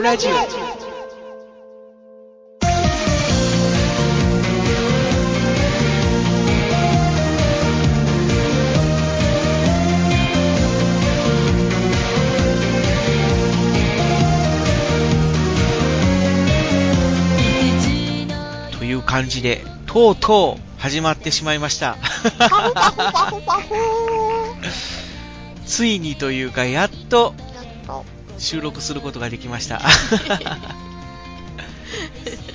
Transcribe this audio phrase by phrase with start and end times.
[0.00, 0.30] トラジオ。
[18.78, 21.98] という感じで、とうとう始まってしまいました。
[25.66, 28.19] ついにというか、やっとやっと。
[28.40, 29.80] 収録することができました。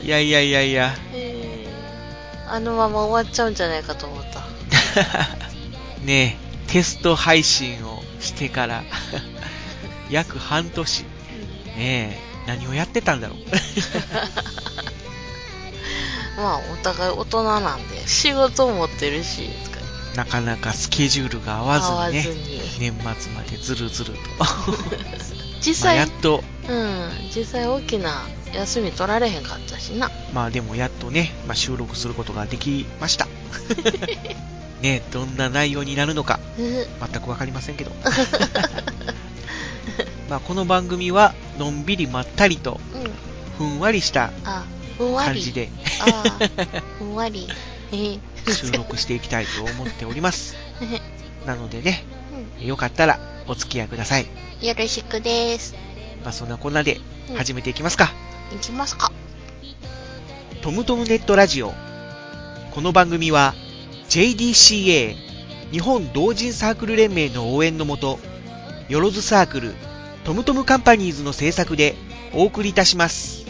[0.03, 4.43] いやいやいやいや、えー、あのまま終わっちゃうんじゃないかと思った。
[6.03, 8.83] ねえ、テスト配信をしてから、
[10.09, 11.03] 約半年。
[11.03, 11.07] ね
[11.77, 13.37] え、何をやってたんだろう。
[16.37, 19.49] まあ、お互い大人なんで、仕事持ってるし、
[20.15, 21.79] なかなかスケジュールが合わ
[22.11, 22.25] ずにね。
[22.79, 24.19] 年末までずるずると。
[25.65, 28.21] 実まあや際っ、と、うん、実際大きな
[28.53, 30.11] 休み取られへんかったしな。
[30.33, 33.27] まあでもやっとね、まあ、収録することができました。
[34.81, 37.91] ねどんな内容になるのか、え全くわかりませんけど。
[40.29, 42.79] まあこの番組は、のんびりまったりと、
[43.59, 43.69] うん。
[43.69, 44.31] ふんわりした。
[44.97, 45.69] 感じで
[46.99, 47.49] ふんわり。
[47.91, 48.19] えー
[48.53, 50.55] 収録していきたいと思っております。
[51.43, 52.03] うなのでね、
[52.61, 54.44] よかったらお付き合いください。
[54.65, 55.75] んよろしくです。
[56.23, 56.99] まあそんなこんなで
[57.35, 58.11] 始めていきますか。
[58.53, 59.11] いきますか。
[60.61, 61.73] トムトムネットラジオ。
[62.71, 63.53] この番組は
[64.09, 65.15] JDCA
[65.71, 68.19] 日本同人サークル連盟の応援のもと、
[68.89, 69.73] よろずサークル
[70.23, 71.95] トムトムカンパニーズの制作で
[72.33, 73.45] お送りいたします。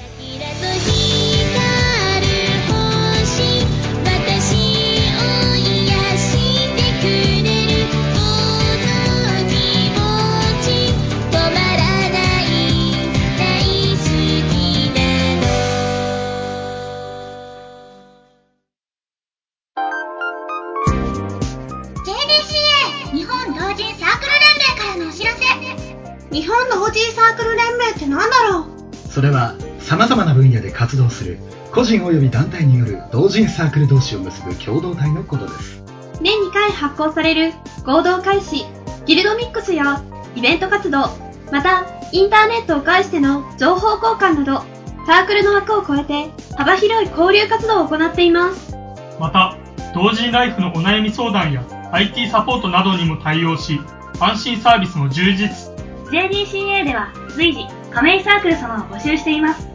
[29.16, 31.38] それは様々な分野で活動する
[31.72, 35.82] 個人及び団体による同人サークル同士を結ぶ共同体のことです
[36.20, 37.54] 年2回発行される
[37.86, 38.66] 合同開始、
[39.06, 40.04] ギルドミックスや
[40.36, 41.08] イベント活動、
[41.50, 44.66] またインターネットを介しての情報交換など、
[45.06, 48.76] サークルの枠を超えて幅広い交流活動を行っています。
[49.18, 49.58] また、
[49.94, 53.80] 同人ライフのお悩み相談や IT サポートなどにも対応し、
[54.20, 55.72] 安心サービスも充実。
[56.12, 59.66] JDCA では随時加盟サークル様を募集しています。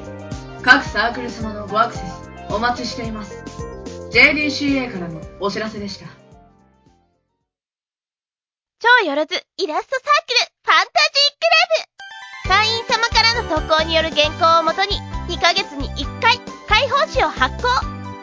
[0.62, 3.44] 各サークル様のごアクセスお待ちしています。
[4.12, 6.06] JDCA からのお知らせでした。
[8.79, 11.34] 超よろずイラストサークルファンタジー
[12.45, 12.59] クラブ。
[12.66, 17.63] 会員様からの投稿による原稿をもとに2ヶ月に1回開放誌を発行。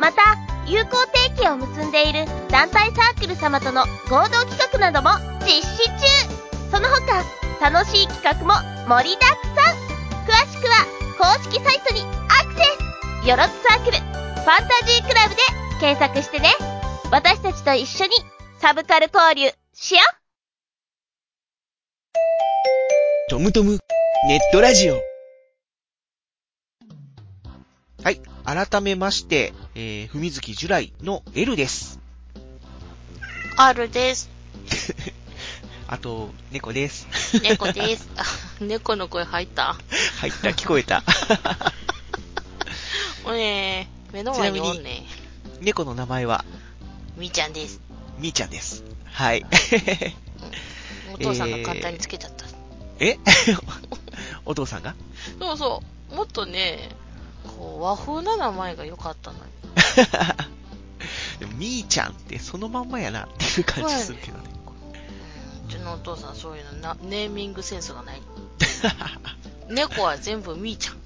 [0.00, 0.36] また
[0.66, 6.06] 友好提携を結んでいる団体サークル様との合同企画なども実施中
[6.70, 8.54] その他楽しい企画も
[8.88, 9.76] 盛りだくさん
[10.24, 10.86] 詳しくは
[11.18, 12.62] 公式サイトにアクセ
[13.22, 15.42] スよろずサークルファンタジークラブで
[15.80, 16.48] 検索してね
[17.10, 18.12] 私たちと一緒に
[18.58, 20.22] サブカル交流しよう
[23.28, 23.78] トムトム
[24.28, 24.94] ネットラジオ。
[28.04, 28.31] はい。
[28.44, 32.00] 改めまして、えー、ふみずきジュライの L です。
[33.56, 34.30] R です。
[35.86, 37.06] あと、猫です。
[37.42, 38.08] 猫です。
[38.16, 38.25] あ
[38.60, 39.76] 猫の声入った
[40.19, 41.02] 入った、聞こえた。
[43.25, 45.04] おね目の前におんね
[45.60, 46.44] 猫の名前は、
[47.16, 47.81] みーちゃんです。
[48.19, 48.82] みーちゃんです。
[49.04, 49.47] はい。
[51.14, 52.47] お父さんが簡単につけちゃった。
[52.98, 53.19] え？
[54.44, 54.94] お父さんが？
[55.38, 56.14] そうそう。
[56.14, 56.90] もっとね、
[57.42, 59.44] こう、和風な名前が良かったのに。
[61.38, 64.44] でもみーちゃんってそのまんまやなっていう感じするけどね。
[65.68, 68.22] うちのお父さんそういうのな、ネーミングセンスがない。
[69.68, 70.96] 猫は全部みーちゃん。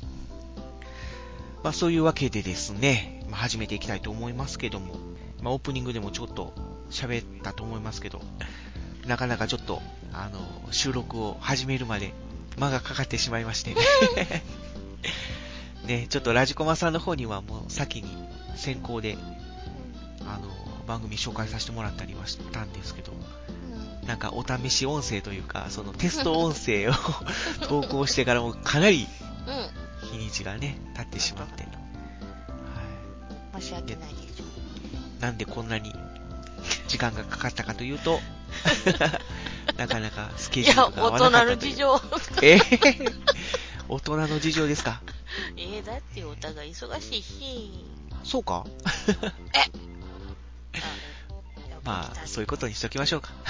[1.62, 4.96] まあそういうわけでですね、まあ、始めていきたいと思いますけども、
[5.42, 6.52] まあオープニングでもちょっと
[6.90, 8.20] 喋ったと思いますけど、
[9.06, 10.40] なかなかちょっと、あの、
[10.72, 12.12] 収録を始めるまで
[12.58, 13.74] 間がかかってしまいまして。
[13.74, 13.80] ね、
[16.08, 18.08] ちょっとラジコマさんの方にはもう先に
[18.56, 19.16] 先行で、
[20.26, 20.48] あの、
[20.86, 23.12] 番組紹介させてもらったりはしたんですけど、
[24.06, 26.92] なんかお試し音声というか、そのテスト音声を
[27.68, 29.06] 投稿してからもかなり
[29.46, 30.08] うん。
[30.10, 31.62] 日にちがね、経ってしまって。
[31.64, 31.68] は
[33.58, 33.60] い。
[33.62, 34.44] 申し訳ないでしょ。
[35.20, 35.92] なんでこんなに
[36.88, 38.20] 時間がかかったかというと、
[39.76, 41.72] なかなかスケジュールが合わ大人なかったという。
[41.72, 42.00] の事情。
[42.42, 43.12] えー
[43.88, 45.00] 大人の事情ですか？
[45.56, 47.84] えー、だってお互い忙しいし。
[48.24, 48.66] そうか？
[50.74, 50.78] あ
[51.84, 53.30] まあ、そういうことにしときましょうか。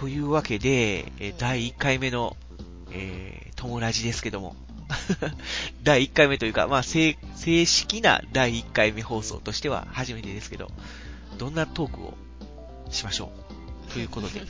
[0.00, 2.36] というわけで、えー第1回目の、
[2.92, 4.56] えー、友ラジですけども。
[5.82, 10.70] 第1回目というか、まあ、正、正式な第1回目放送としては初めてですけど、
[11.36, 12.16] どんなトークを
[12.90, 13.30] しましょ
[13.90, 13.92] う？
[13.92, 14.40] ということで。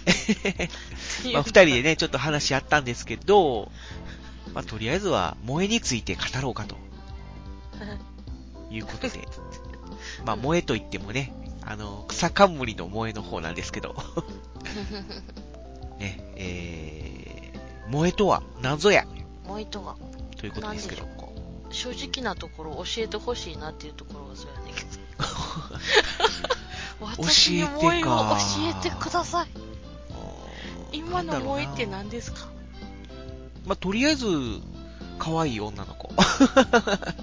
[1.32, 3.72] まあ、二人でね、ちょっと話し合ったんですけど、
[4.54, 6.76] まあ、とりあえずは、萌えについて語ろうかと。
[8.70, 9.26] いうことで。
[10.24, 11.32] まあ、萌えといってもね、
[11.64, 13.94] あの、草冠の萌えの方なんですけど。
[15.98, 19.04] ね、えー、萌えとは何ぞや？
[19.46, 19.96] もう一が、
[20.36, 21.06] ということ何ですけど。
[21.70, 24.88] 正直なところ教えてほしいなっていうところがそうやねんけど。
[27.06, 28.36] 私に萌えを教
[28.70, 29.48] えてください。
[30.92, 32.48] 今の萌えってな何ですか？
[33.68, 34.26] まあ、とりあえず、
[35.18, 36.10] 可愛い女の子。
[36.16, 36.24] あ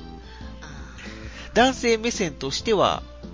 [1.55, 3.27] 男性目線としては、ー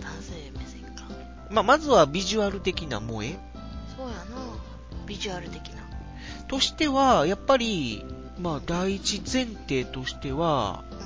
[0.00, 0.04] うん。
[0.06, 1.04] 男性目線か。
[1.50, 3.38] まあ、まずはビジュアル的な萌え
[3.94, 4.24] そうやな。
[5.04, 5.82] ビジュアル的な。
[6.48, 8.02] としては、やっぱり、
[8.38, 10.98] まあ、第一前提としては、うん。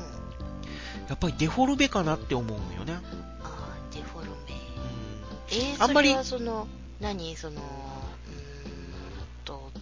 [1.09, 3.01] やっぱりデフォルメかなって思うんよね。
[3.43, 4.37] あーデフォルメ。
[5.57, 5.73] うん。
[5.73, 6.69] えー、あんまりその、
[7.01, 7.35] 何？
[7.37, 7.88] その、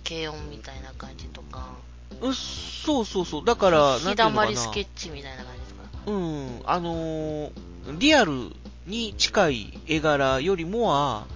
[0.09, 1.75] 軽音みたいな感じとか、
[2.21, 3.45] うそうそうそう。
[3.45, 4.31] だから、日だ。
[4.31, 6.11] まりスケッチみたいな感じとか？
[6.11, 6.63] うん。
[6.65, 7.53] あのー
[7.99, 8.51] リアル
[8.87, 11.27] に近い絵柄よりもは、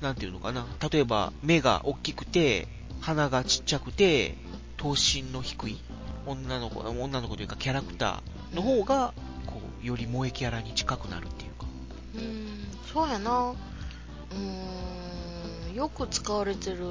[0.00, 0.66] なんていうのかな。
[0.90, 2.66] 例えば、目が大きくて、
[3.00, 4.36] 鼻がちっちゃくて、
[4.76, 5.78] 頭身の低い
[6.26, 9.14] 女の子、女の子というかキャラクターの方が、
[9.46, 11.66] こう、より萌えキャラに近くなるっていうか。
[12.14, 13.50] うーん、そうやな。
[13.50, 16.86] うーん、よく使われてる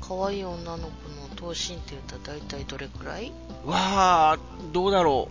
[0.00, 0.90] 可愛い女の子の
[1.36, 3.32] 頭身って言ったら大体どれくらい？
[3.64, 5.28] わー、どうだろ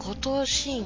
[0.00, 0.84] ?5 頭身、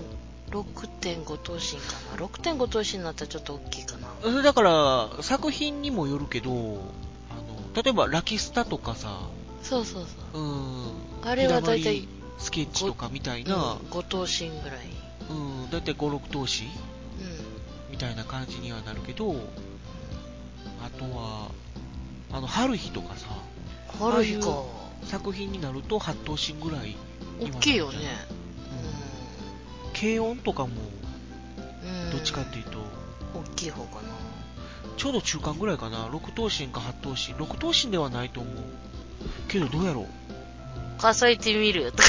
[0.50, 4.08] 6.5頭身かな？6.5頭身になったらちょっと大きいかな。
[4.22, 4.30] う。
[4.30, 9.20] それだから、作品にもよるけど、あの、例えばラキスタとかさ、
[9.62, 10.42] そうそうそう。
[10.42, 10.92] うん。
[11.22, 12.06] あれは大体、
[12.38, 14.86] スケッチとかみたいうん、な、5頭身ぐらい。
[15.28, 16.68] うん、だいたい5、6投資う
[17.90, 19.34] みたいな感じにはなるけど、
[20.84, 21.50] あとは、
[22.36, 24.10] あの、春日とかさ、ん。
[24.12, 24.62] 春日か。
[25.04, 26.94] 作品になると8頭身ぐらい。
[27.40, 27.98] 大きいよね。
[29.86, 29.92] うん。
[29.98, 30.74] 軽音とかも。
[32.12, 32.78] どっちかっていうと、
[33.34, 34.08] 大きい方かな。
[34.98, 36.08] ちょうど中間ぐらいかな。
[36.08, 37.34] 6頭身か8頭身。
[37.42, 38.54] 6頭身ではないと思う。
[39.48, 40.06] けどどうやろう。
[41.00, 42.08] 数えてみるとか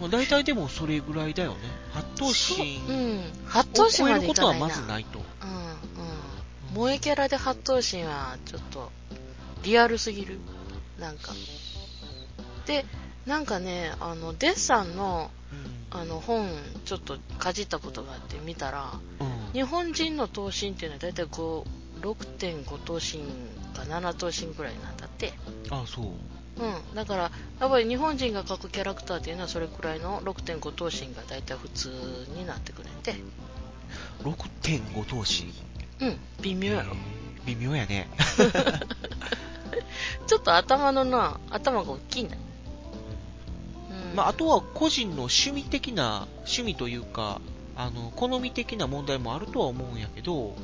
[0.00, 1.58] まあ、大体でもそれぐらいだよね。
[1.94, 3.24] 8頭身そううん。
[3.46, 4.54] 8頭を超えることは。
[4.54, 5.20] まずないと。
[6.74, 8.90] 萌えキャラで8頭身はちょっと
[9.62, 10.38] リアルすぎる。
[10.98, 11.32] なんか。
[12.66, 12.84] で、
[13.26, 16.48] なんかね、あの、デッサンのうんあの本
[16.84, 21.64] ちょっとかじったことがあって見たら、うん日本人の頭身っていうのはだいたい5
[22.00, 23.24] 6.5頭身
[23.74, 25.32] か7頭身くらいなんだって。
[25.70, 26.04] あ、そう。
[26.04, 26.94] うん。
[26.94, 27.22] だから、
[27.60, 31.88] やっぱり日本人が描くキャラクターっていうのはそれくらいの6.5頭身がだいたい普通
[32.34, 33.16] になってくれて。
[34.22, 35.52] 6.5投資。
[36.00, 36.18] うん。
[36.42, 36.96] 微妙やろ。
[37.46, 38.08] 微妙やね。
[40.26, 42.36] ちょっと頭のな、頭が大きいんだ。
[43.90, 44.16] うん。
[44.16, 47.40] まあ、あとは個人の趣味的な、趣味というか、
[47.76, 50.44] あの、好み的な問題もあるとは思うんやけど、うん。
[50.44, 50.54] うよ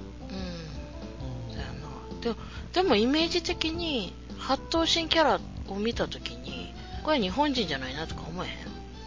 [1.58, 2.20] な。
[2.20, 2.36] でも、
[2.72, 8.54] でもイメージ的に、八頭身キャラを見たときに、これ日本人じゃないなとか思えへん。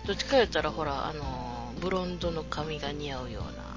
[0.05, 3.69] どっちか言ったら、ほら、あの、ブロンドの髪が似合うよう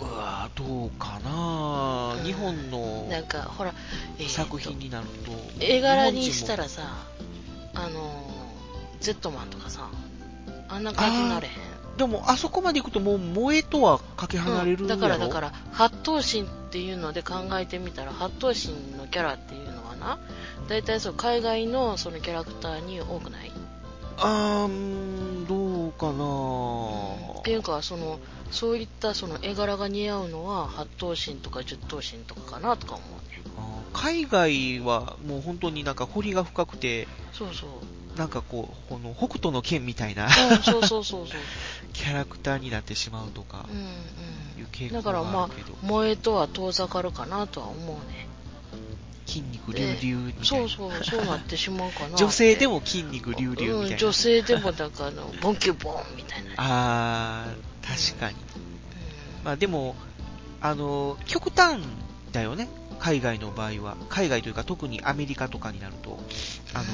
[0.00, 3.16] うわぁ、どうかな、うん日本のな。
[3.18, 3.74] なんか、ほら、
[4.18, 5.32] えーと作品になると。
[5.60, 6.82] 絵柄にしたら日さ、
[7.74, 8.30] あの、
[9.00, 9.88] ゼットマンとかさ、
[10.68, 11.54] あんな感じになれへん。
[11.96, 20.18] でも、あそこまで行くともう萌えとはかけ離れるうんだからだから八頭身っていうので考えてみたら八頭身のキャラっていうのはな
[20.66, 23.52] 大体そう海外のそのキャラクターに多くない？
[24.16, 28.18] あーん、どうかなっていうかその
[28.50, 33.10] そういったその絵柄が似合うのは八頭身とか十頭身とかかなとか思う。
[33.10, 33.30] ね
[33.92, 38.18] 海外はもう本当になんか彫りが深くて、そうそう。
[38.18, 40.30] なんかこう、この北斗の剣みたいなうん
[40.62, 41.40] そうそうそうそう。
[41.92, 43.78] キャラクターになってしまうとかうん
[44.60, 45.76] いう傾うんだ向からまあがあるけど。
[45.82, 48.29] 萌えとは遠ざかるかなとは思うね
[49.30, 50.44] 筋肉隆々みたいな。
[50.46, 52.16] そうそう、そうなってしまうかな。
[52.16, 53.74] 女性でも筋肉隆々みたいな。
[53.76, 56.50] うん、女性でも、だから、あの、ボンキュボンみたいな。
[56.56, 58.34] あー、確かに。
[58.56, 58.70] うん
[59.44, 59.96] まあでも、
[60.60, 61.80] あの、極端
[62.32, 62.68] だよね。
[62.98, 63.96] 海外の場合は。
[64.10, 66.18] 海外というか特にアメリカとかになると。
[66.74, 66.84] あの、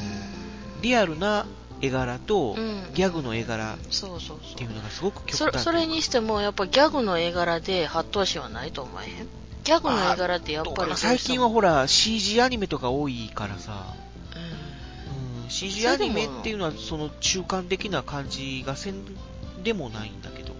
[0.83, 1.47] リアルな
[1.81, 9.29] 絵柄とうんギャグの絵柄っていうのがすごく極そ端れそれにしてもやっぱギャグの絵柄で八頭身はないと思えへん？
[9.67, 13.97] ギャグの絵柄ってやっぱり最近はほら CG アニメとか多いからさ、
[14.37, 15.43] うん。
[15.43, 19.03] うん、CG アニメっていうのはその中間的な感じがせん
[19.65, 20.55] でもないんだけど。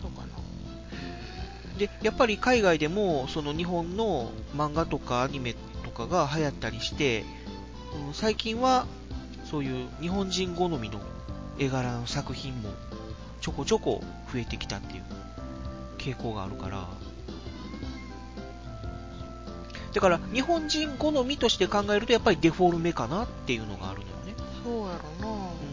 [0.00, 1.78] そうかな。
[1.78, 7.24] で、やっぱり海外でもその日本の漫画とかアニメとかが流行ったりして、
[8.06, 8.86] うん最近は
[9.44, 10.98] そういう日本人好みの
[11.58, 12.70] 絵柄の作品も
[13.40, 15.02] ちょこちょこ増えてきたっていう
[15.98, 16.88] 傾向があるから、
[19.92, 24.34] だから日本人好みとして考えるとやっぱりデフォルメかなっていうのがあるのよね。
[24.64, 25.72] そうやろなうん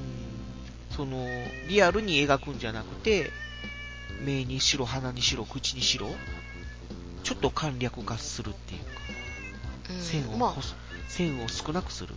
[0.95, 1.25] その、
[1.69, 3.31] リアルに描くんじゃなくて、
[4.21, 6.09] 目にしろ、鼻にしろ、口にしろ、
[7.23, 8.89] ちょっと簡略化するっていうか、
[9.91, 10.75] うん線を、まあ細
[11.07, 12.15] 線を少なくする。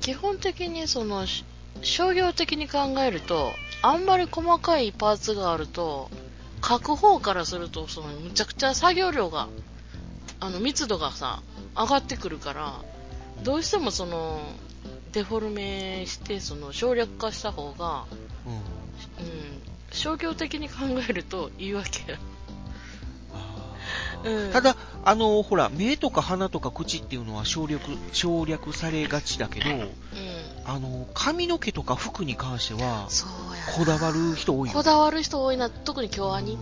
[0.00, 1.44] 基本的にそのし
[1.82, 6.10] 商業的に考えるとあんまり細かいパーツがあると
[6.66, 9.48] 書く方からするとそのむちゃくちゃ作業量が
[10.40, 11.42] あの密度がさ
[11.76, 12.80] 上がってくるから
[13.42, 14.40] どうしてもその
[15.12, 18.04] デフォルメしてその省略化した方が、
[18.46, 18.52] うん。
[18.52, 18.62] うん、
[19.92, 22.18] 商業的に考えるといいわけや、
[24.24, 27.82] うん、ただ、あの、ほら、目とか鼻とか口っていうのは省略、
[28.12, 29.90] 省略されがちだけど、うん、
[30.64, 33.08] あの、髪の毛とか服に関しては、
[33.76, 34.74] こだわる人多いよ。
[34.74, 35.70] こだわる人多いな。
[35.70, 36.58] 特に京アニ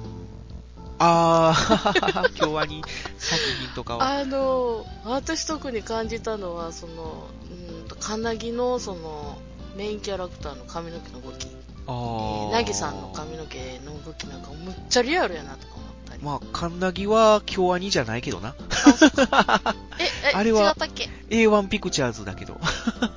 [0.99, 2.83] あー、京アニ
[3.19, 4.19] 作品とかは。
[4.19, 9.38] あの私特に感じたのはそのうんとカナギのその
[9.76, 11.47] メインキャラクターの髪の毛の動き
[11.87, 18.55] あーなぎさんの髪の毛の動きなんかむっちゃリアルやなとか思ったり、まあ、カンナギは京アニじゃないけどな。
[19.31, 22.59] あ ええあれは違ったっけ？A1 ピクチャーズだけど。
[22.99, 23.14] 滑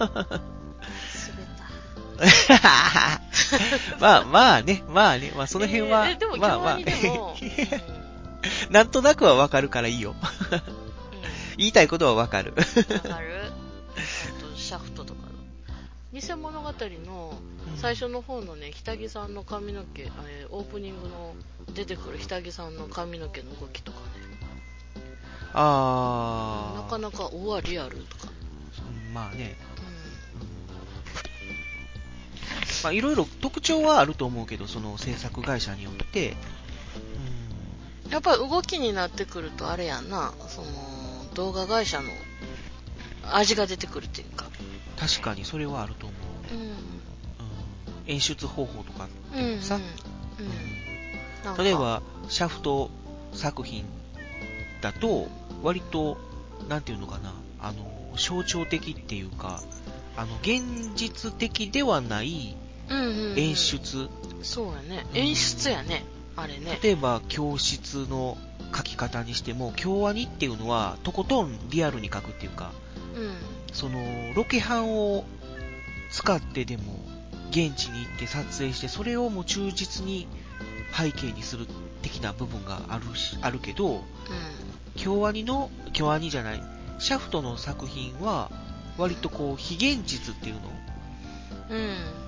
[2.22, 3.22] った
[4.00, 6.79] まあまあね、まあね、まあその辺は、えーでもまあまあ
[8.72, 10.15] なんとなくはわかるからいいよ。
[10.51, 10.81] うんうん
[11.58, 12.53] 言いたいことはわかる。
[12.55, 13.51] わかるあ
[14.41, 15.22] とシャフトとか
[16.13, 16.74] の偽物語
[17.05, 17.34] の
[17.75, 21.36] 最初の方のね、ひたぎさんの髪の毛、えーオープニングの
[21.74, 24.03] 出てくるひたぎさんの髪の毛の動きとかね、
[25.53, 26.81] あー。
[26.84, 28.29] なかなか、うわ、リアルとか。
[29.08, 29.55] うんまあね。
[32.81, 36.36] うまあいろいろ特徴はあると思うけど、その制作会社によって。
[38.08, 38.12] ん。
[38.12, 40.67] やっぱり動きになってくると、あれやんな、その、
[41.34, 42.10] 動画会社の
[43.31, 44.46] 味が出てくるっていうか。
[44.98, 46.15] 確かにそれはあると思
[46.51, 46.55] う。
[46.55, 46.62] うん。
[46.62, 46.75] うん
[48.08, 49.62] 演出方法とかうん、うん。
[49.62, 49.81] さ、うん。
[51.46, 52.89] なんか例え、ば、シャフト
[53.34, 53.86] 作品
[54.81, 55.27] だと、
[55.63, 56.17] 割と、
[56.67, 59.62] なんていうのかな、あの、象徴的っていうか、
[60.15, 62.58] あの、現実的ではない
[62.89, 63.39] うんうん、うん。
[63.39, 63.56] 演。
[63.56, 64.10] 出。
[64.41, 65.06] そうやね。
[65.12, 66.03] うん演出やね。
[66.36, 66.80] あれね。
[66.82, 68.38] 例えば、教室の
[68.75, 72.72] 書き方にしても、京アニっていうのは、とことんリアルに書くっていうか、
[73.15, 73.36] うん。
[73.74, 74.00] その、
[74.36, 75.25] ロケハンを
[76.12, 77.06] 使ってでも、
[77.50, 80.27] 現地に行って撮影して、それをもう忠実に
[80.94, 81.68] 背景にする
[82.01, 84.00] 的な部分があるし、あるけど、う
[84.96, 86.63] 京アニの、京アニじゃない、
[87.00, 88.51] シャフトの作品は、
[88.98, 90.63] 割とこう、非現実っていうの、ん。
[91.69, 91.88] うん。
[91.88, 92.21] うん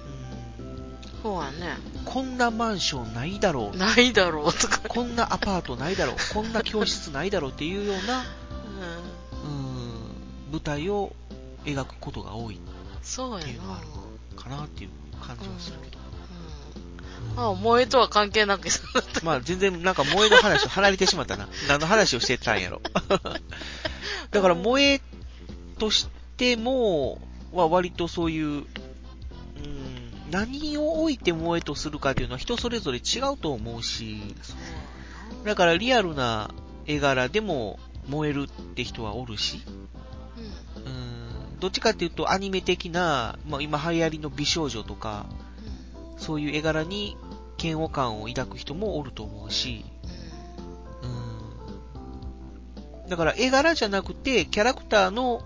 [1.24, 1.78] そうやね。
[2.04, 4.82] こんなマンションないだろう、ないだろうとか。
[4.90, 8.26] こんなアパートないだろう、 こんな教室ないだろうっていうような、
[9.42, 9.50] うん。
[10.50, 11.16] うん、舞台を
[11.64, 12.60] 描くことが多い
[13.02, 13.88] そうていうのはある。
[14.36, 14.90] かなっていう
[15.26, 15.98] 感じはするけど。
[17.40, 17.54] うん。
[17.54, 18.68] あ、萌えとは関係なく、
[19.24, 21.48] まあ全然なんか萌えの話と 離れてしまったな。
[21.70, 22.82] 何の話をしてたんやろ。
[24.32, 25.02] だから萌え
[25.80, 26.08] とし
[26.44, 27.20] ても、
[27.54, 28.66] は割とそういう、うん、
[30.30, 34.36] 何を置いて萌えとするかっていうのは人それぞれ違うと思うし、
[35.46, 36.54] だからリアルな
[36.86, 39.62] 絵柄でも燃えるって人はおるし、
[40.76, 40.84] うん。
[40.84, 40.88] う
[41.56, 45.28] ん、どっちかっていうとアニメ的な、まあ今流行りの美少女とか、
[46.18, 47.16] そういう絵柄に
[47.62, 49.86] 嫌悪感を抱く人もおると思うし、
[51.04, 51.14] うん
[53.10, 55.42] だから絵柄じゃなくて、キャラクターの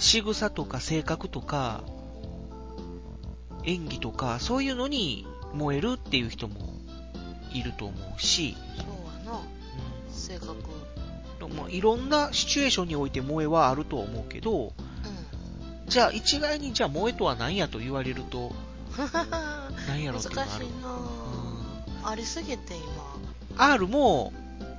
[0.00, 1.84] 仕草とか性格とか、
[3.64, 6.74] 演技とか、そういうのに燃えるっていう人も
[7.52, 8.86] いると思うし、そう
[9.26, 9.40] やな。
[10.10, 10.52] 性格。
[11.42, 14.72] うんまあ、いろんなシチュエーションにおいて萌えはあるとは思うけど、う
[15.86, 18.52] じゃあ一概にじゃあ萌えとは何やと言われると、 ん。
[19.88, 20.66] 何やろ難しいっていうある。
[22.02, 22.74] なありすぎて
[23.56, 23.72] 今。
[23.74, 24.32] R も、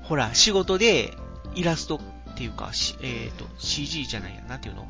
[0.03, 1.15] ほら、仕事で
[1.53, 1.99] イラスト
[2.31, 4.87] っていうか、しえっ、と、CG じゃないや、なんていうの？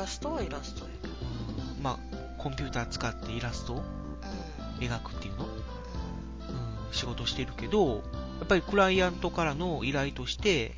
[0.00, 1.14] ラストはイラストやけど。
[1.76, 1.98] うんまあ、
[2.38, 3.80] コンピューター使ってイラストをう
[4.82, 4.86] ん。
[4.86, 5.44] 描くっていうの？
[5.44, 5.50] うん、
[6.92, 7.96] 仕事してるけど、や
[8.44, 10.74] っぱりクライアントからの依頼として、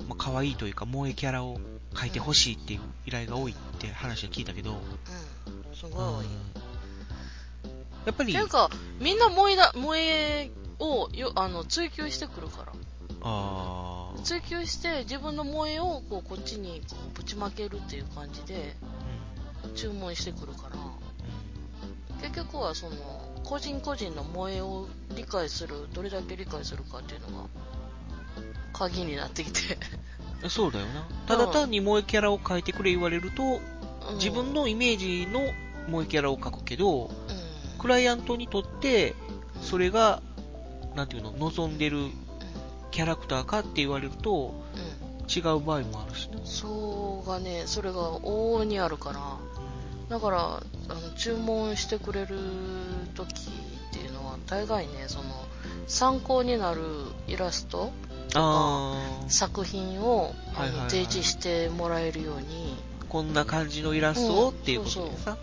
[0.00, 0.08] うん。
[0.08, 1.58] まあ、可愛いというか、萌えキャラを
[1.94, 4.76] 描いてほしいっていう依頼が多いって話は聞いたけど、うん。
[4.76, 5.76] うん。
[5.76, 6.26] すごい。
[8.06, 12.72] やっぱり、ていうか、みんな萌えだ、萌えをよあの追求してくるから。
[14.24, 18.76] 追求して自分の萌えをこうこっちにこうぶちまけるっていう感じで
[19.74, 20.76] 注文してくるから、
[22.20, 22.96] 結局はその、
[23.44, 27.44] 個人個人の萌えを理解する、どれだけ理解するかっていうのが、
[28.72, 29.78] 鍵になってきて。
[30.42, 31.06] う んそうだよな。
[31.26, 34.14] ただ単に萌えキャラを描いてくれ言われると、うん。
[34.16, 35.40] 自分のイメージの
[35.86, 37.78] 萌えキャラを描くけど、うん。
[37.78, 39.14] クライアントにとって、
[39.62, 40.22] それが、
[40.94, 42.08] なんていうの、望んでる
[42.90, 46.38] キャラクターかって言われると、うん違う場合もあるしな。
[46.44, 49.36] そうがね、それが往々にあるから、
[50.08, 52.38] だから、あの注文してくれる
[53.14, 53.50] 時
[53.90, 55.24] っていうのは、大概ね、その、
[55.86, 56.80] 参考になる
[57.28, 57.92] イラスト
[58.34, 62.76] あー作品を、あの提示してもらえるように、
[63.10, 65.36] こんな感じのイラストをうんっていうことでさ。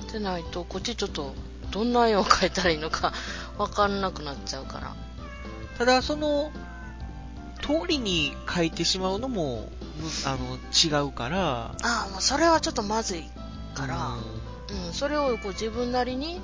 [0.00, 0.06] うん。
[0.06, 1.34] でないと、こっちちょっと、
[1.70, 3.12] どんな絵を描いたらいいのか、
[3.58, 4.96] わかんなくなっちゃうから。
[5.82, 6.52] ただ、その、
[7.60, 13.24] 通りに書いてしまうのも、むあの、違うから、ああ、もうそれはちょっとまずい
[13.74, 14.16] から、
[14.70, 14.86] うん。
[14.86, 16.40] うん、それをこう自分なりに、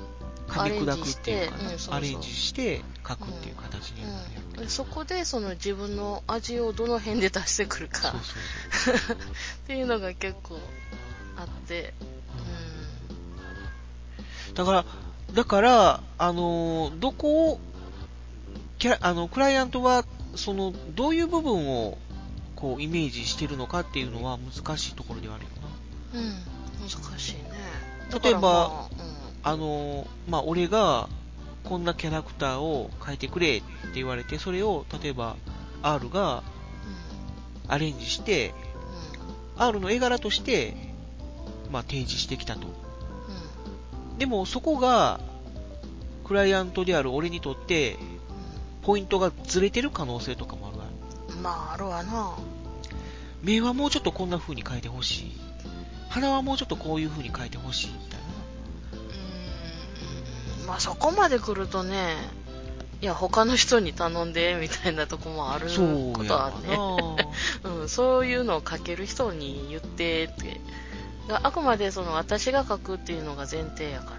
[0.49, 1.63] 噛み砕くっていうかね。
[1.63, 1.93] アレンジしてうんそうそう。
[1.95, 8.09] アレンジして書くっていう形になるやうん、でそこでその自分の味をどの辺で出してくるか。
[8.11, 8.13] っ
[9.67, 10.59] ていうのが結構
[11.37, 11.93] あって、
[14.53, 14.85] だから、
[15.33, 17.59] だから、あのーどこを、
[18.79, 21.97] キャラ、あの、クライアントは、その、どういう部分を、
[22.55, 25.49] こう、イメージしてるのかっていうのは難しいところではあるよ
[26.13, 26.19] な。
[26.19, 26.33] うん、うん、
[26.81, 27.51] 難しいね。
[28.11, 28.49] 例えばだからま
[29.43, 31.09] ああのーまあ、俺が、
[31.63, 33.65] こんなキャラクターを描いてくれって
[33.95, 35.35] 言われて、それを、例えば、
[35.81, 36.43] R が
[37.67, 38.53] アレンジして、
[39.57, 40.75] R の絵柄として、
[41.71, 42.67] まあ、提示してきたと。
[42.67, 45.19] うん、うん、でも、そこが、
[46.25, 47.97] クライアントである俺にとって、
[48.81, 50.85] ポイントがずれてる可能性とかもあるわ。
[51.29, 51.43] うん。
[51.43, 52.35] まあ、あるわな。
[53.41, 55.37] 目はもうちょっとこんな風に描いてほしい。
[56.09, 58.25] 鼻はもうちょっとこういう風に描いてほしいみたいな。
[60.61, 62.15] うん、まあそこまで来るとね、
[63.01, 66.75] いや、他の人に頼んで、みたいなとこもあることはね。
[67.63, 70.59] な うん、そういうのを書ける人に言ってって。
[71.29, 74.15] があくまでその私が書くっていうのが前提やか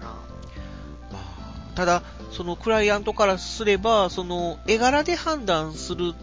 [1.75, 6.15] ただ、そのクライアントからすれば、その絵柄で判断するん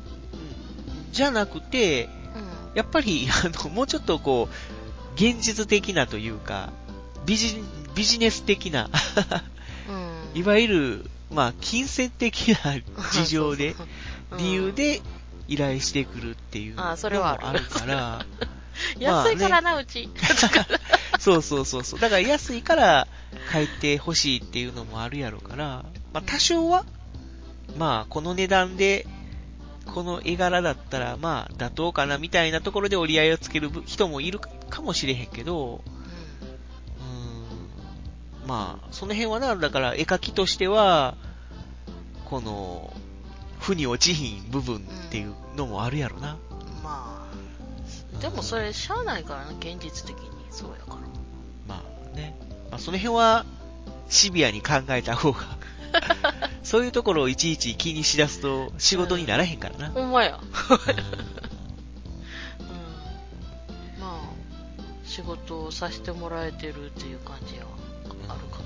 [1.12, 2.08] じゃなくて、
[2.74, 6.70] うやっぱり、 あの、もうちょっとこう、現実的なというか、
[7.26, 7.62] ビジ
[7.94, 8.90] ビジネス的な、ん。
[10.34, 10.40] うん。
[10.40, 12.78] いわゆる、まあ、金銭的な
[13.12, 13.74] 事情で、
[14.38, 15.02] 理由で
[15.48, 18.24] 依頼してくるっていうのもあるから、
[18.96, 20.08] う ん安いからな、うち。
[21.18, 22.00] そうそうそうそう。
[22.00, 23.08] だから安いから
[23.52, 26.84] 書いてほしいっていうのもあるやろから、まあ多少は、
[27.76, 29.06] まあこの値段で、
[29.86, 41.16] この絵柄だったらまあ妥当かなみたいなところで折り合いをつける人もいるかもしれへんけど、うーん、まあその辺はな、だから絵描きとしては、
[42.24, 42.94] この、
[43.58, 46.36] 負に落ちひん部分っていうのもあるやろな。
[46.50, 48.18] うんまあ。
[48.20, 50.30] でもそれ、しゃあないからな、現実的に。
[50.50, 51.00] そうやから。
[51.66, 52.36] まあね。
[52.70, 53.44] まあその辺は
[54.08, 55.40] シビアに考えた方が、
[56.62, 59.90] そういうところをいちいち気にしだすと仕事にならへんからな。
[59.90, 60.38] ほんまや。
[60.70, 60.80] うんうん。
[64.00, 64.20] まあ、
[65.04, 67.66] 仕事をさせてもらえてるっていう感じは
[68.28, 68.58] あるか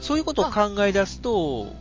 [0.00, 1.74] そういうことを考え出すと、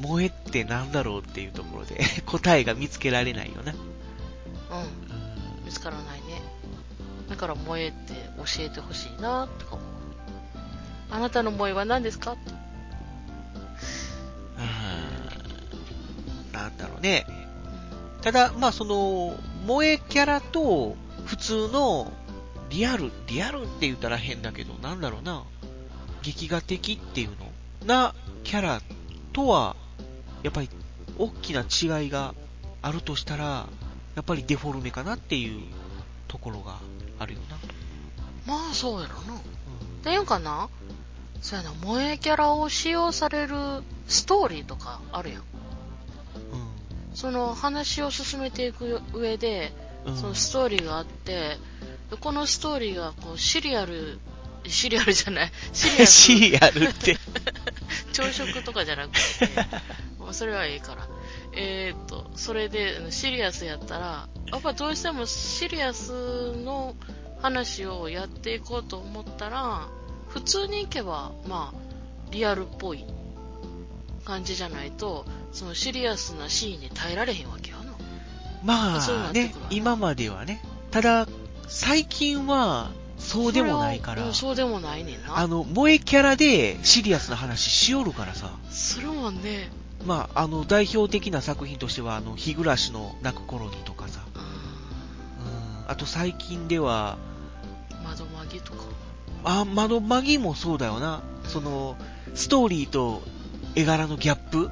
[0.00, 3.72] 萌えってなんだろうっていうところで 答えが見つけられないよな。
[3.72, 3.72] な。
[3.72, 5.64] うん。
[5.64, 6.42] 見つからないね。
[7.28, 9.71] だから萌えって教えてほしいなとか。
[11.14, 12.36] あなたの萌えは何ですか？
[14.56, 14.60] う
[16.50, 17.26] んなんだろうね。
[18.22, 20.96] ただ、まあその、萌えキャラと
[21.26, 22.10] 普通の
[22.70, 25.42] リアル、リアルって言ったら変だけど、なんだろうな。
[26.22, 27.36] 劇画的っていうの？
[27.86, 28.80] なキャラ
[29.34, 29.76] とは、
[30.42, 30.70] やっぱり
[31.18, 32.34] 大きな違いが
[32.80, 33.66] あるとしたら、
[34.14, 35.60] やっぱりデフォルメかなっていう
[36.28, 36.78] ところが
[37.18, 37.56] あるよな。
[38.46, 39.34] まあそうやろな。
[39.34, 40.68] うんっていうかな、
[41.42, 43.56] そうやな、萌えキャラを使用される
[44.06, 45.42] ストーリーとかあるやん。
[47.14, 49.72] その話を進めていく上で、
[50.06, 50.12] うん。
[50.14, 51.58] うんそのストーリーがあって、
[52.10, 54.18] でこのストーリーがこうシリアル、
[54.66, 57.18] シリアルじゃない、 シリアスシリアルって。
[58.12, 59.48] 朝食とかじゃなくて、
[60.32, 61.08] それはいいから。
[61.54, 66.96] えーっと、それでシリアスやったら、やっぱどうしてもシリアスの
[67.40, 69.88] 話をやっていこうと思ったら、
[70.32, 71.80] 普通に行けば、まあ、
[72.30, 73.04] リアルっぽい
[74.24, 77.92] 感じじゃないと、そのシリアスなシーンに耐えられへんわけよな。
[78.64, 78.96] ま
[79.28, 80.62] あね今まではね。
[80.90, 81.26] ただ、
[81.68, 85.38] 最近は、そうでもないからそうでもないねんな。
[85.38, 88.58] あの、萌えキャラでシリアスな話しよるからさ。
[88.70, 89.70] するもんね。
[90.06, 94.22] まあ、あの、代表的な作品としては、あの、日暮らしの泣く頃にとかさ。
[94.34, 95.90] ううん。
[95.90, 97.18] あと最近では、
[98.00, 98.04] ん。
[98.04, 98.84] 窓マギとか。
[99.44, 101.22] あ、窓マギもそうだよな。
[101.44, 101.96] その、
[102.34, 103.22] ストーリーと
[103.74, 104.64] 絵柄のギャップうん。
[104.64, 104.70] うん。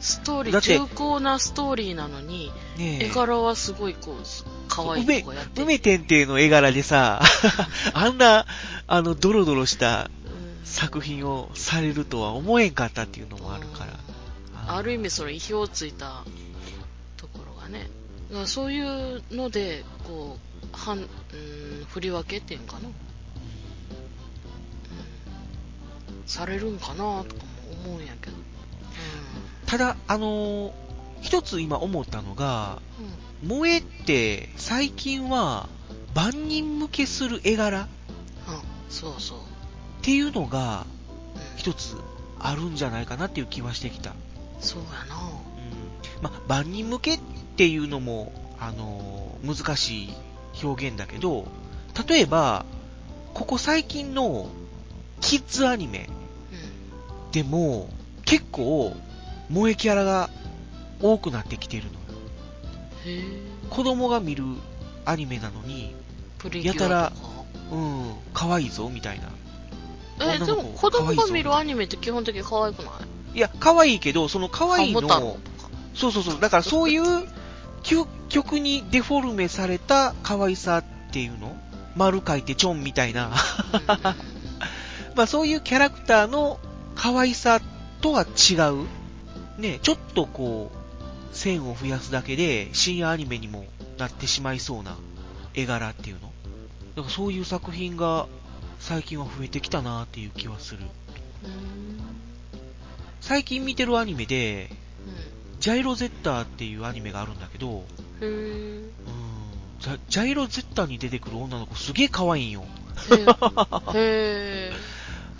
[0.00, 3.06] ストーリー、重厚なストーリーなのに、ねえ。
[3.06, 4.24] 絵柄はすごいこう、
[4.68, 5.64] 可愛い梅とかやってる。
[5.64, 7.20] 梅天帝の絵柄でさ、
[7.92, 8.46] あんな、
[8.86, 14.74] あの、ドロドロしたうん作品をされるとは思えんかったっていうのもあるから。
[14.74, 16.24] ある意味それ意表をついた
[17.16, 17.88] ところがね。
[18.46, 21.06] そういうので、こう、はん、うん、
[21.88, 22.88] 振り分けっていうんかな。
[22.88, 22.92] うん。
[26.26, 27.24] されるんかなとかも
[27.84, 28.36] 思うんやけど。
[29.66, 30.72] ただ、あのー
[31.20, 32.80] 一つ今思ったのが、
[33.42, 33.48] うん。
[33.48, 35.68] 萌えって最近は
[36.14, 37.88] 万人向けする絵柄っ
[38.48, 38.54] うん。
[38.54, 38.60] うん。
[38.88, 39.38] そうそう。
[40.02, 40.86] ていうのが
[41.34, 41.42] うん。
[41.56, 41.96] 一つ
[42.38, 44.14] あるんじゃないかなっていう気はしてきた。
[44.60, 45.16] そうやな。
[45.16, 46.22] うん。
[46.22, 47.20] まあ、万人向けっ
[47.56, 50.14] ていうのも、あのー難しい
[50.62, 51.46] 表現だけど、
[52.08, 52.64] 例えば、
[53.34, 54.48] ここ最近の
[55.20, 56.08] キッズアニメ
[57.24, 57.30] うん。
[57.32, 57.88] でも
[58.24, 58.94] 結構
[59.48, 60.30] 萌えキャラが
[61.00, 61.98] 多くなってきてるのよ。
[63.70, 64.44] 子供が見る
[65.04, 65.94] アニメなのに、
[66.62, 67.28] やたらか。
[67.70, 69.28] うん、可愛いぞ、みたいな。
[70.34, 72.90] え、でも子供が見るアニメって基本的に可愛くな
[73.34, 73.38] い？
[73.38, 75.36] いや、可愛いけど、その可愛いの。
[75.94, 77.02] そうそうそう、だからそういう、
[77.88, 81.56] 究極にデフォルメされた可愛さっていうの？
[81.96, 83.32] 丸書いてちょんみたいな。
[85.16, 86.60] まあそういうキャラクターの
[86.94, 87.62] 可愛さ
[88.02, 88.86] とは違う。
[89.58, 93.64] ね、ちょっとこう、線を増やすだけで深夜アニメにも
[93.96, 94.98] なってしまいそうな
[95.54, 96.30] 絵柄っていうの？
[96.94, 98.26] だからそういう作品が
[98.80, 100.80] 最近は増えてきたなっていう気はする。
[103.22, 104.70] 最近見てるアニメで、
[105.60, 107.84] ジャイロゼッターっていうアニメがあるんだけど、
[108.20, 112.64] ジャジャイロゼッターに出てくる女の子すげえ可愛いんよ。
[113.94, 114.72] へ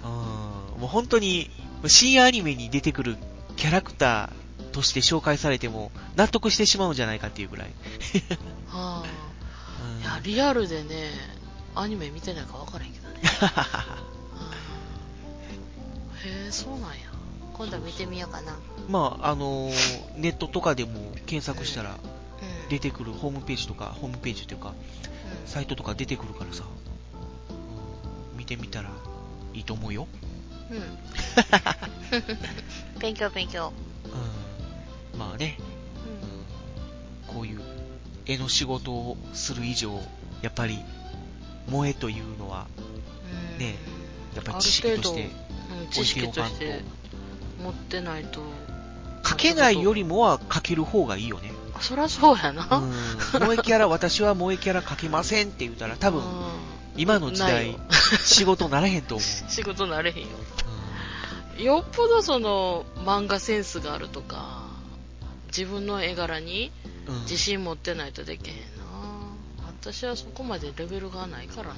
[0.05, 0.11] うん
[0.81, 1.51] もう本当に、
[1.87, 3.17] 深夜アニメに出てくる
[3.57, 7.71] キャラクターとして紹介されても納得してしまうんじゃないかっていうぐらい。
[8.71, 9.03] ーはあ。
[9.03, 11.11] うんいや、リアルでね、
[11.75, 13.21] アニメ見てないから分からへんけどね。
[16.25, 17.08] うんへえ、そうなんや。
[17.59, 18.57] 今度は見てみようかな。
[18.89, 19.73] まあ、あのー
[20.17, 21.99] ネットとかでも検索したらうん。
[22.69, 24.75] 出てくるホームページとか、ホームページというか、うん
[25.47, 26.65] サイトとか出てくるからさ、
[28.31, 28.91] うん見てみたら
[29.53, 30.07] いいと思うよ。
[30.71, 30.99] うん。
[33.01, 33.73] 勉強勉強。
[35.13, 35.59] うん、まあね、
[37.29, 37.35] うん。
[37.35, 37.61] こういう
[38.25, 40.01] 絵の仕事をする以上、
[40.43, 40.79] やっぱり、
[41.67, 43.75] 萌えというのは、うんね
[44.35, 47.08] やっぱり知識としてある程度うんと
[47.63, 48.43] 持ってないと。
[49.25, 51.53] 書けないよりもは書ける方がいいよね。
[51.75, 52.67] あそりゃそうやな。
[52.71, 52.93] うん。
[53.41, 57.79] 萌えキャラ、私は萌えキャラ書けませんって言ったら、多分、うん今の時代
[58.25, 60.29] 仕事なれへんと思 仕事なれへんよ。
[61.57, 61.63] う。
[61.63, 64.65] よっぽどその漫画センスがあるとか、
[65.47, 66.73] 自分の絵柄に
[67.07, 67.15] うん。
[67.15, 68.63] うん自信持ってないとできへんな。
[69.81, 71.75] 私はそこまでレベルがないからな。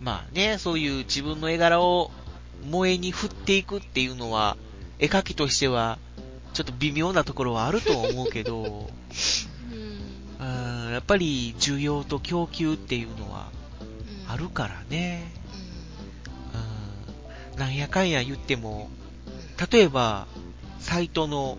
[0.00, 2.10] まあね、そういう自分の絵柄を
[2.64, 4.56] 萌えに振っていくっていうのは、
[5.00, 5.98] 絵描きとしては、
[6.52, 8.90] ちょっと微妙なところはあるとは思うけど、
[9.72, 10.46] うん。
[10.86, 13.48] うん、やっぱり需要と供給っていうのは
[13.80, 15.32] うんあるからね。
[16.54, 17.58] ううん。
[17.58, 20.26] なんやかんや言っても、ん例えば、
[20.80, 21.56] サイトの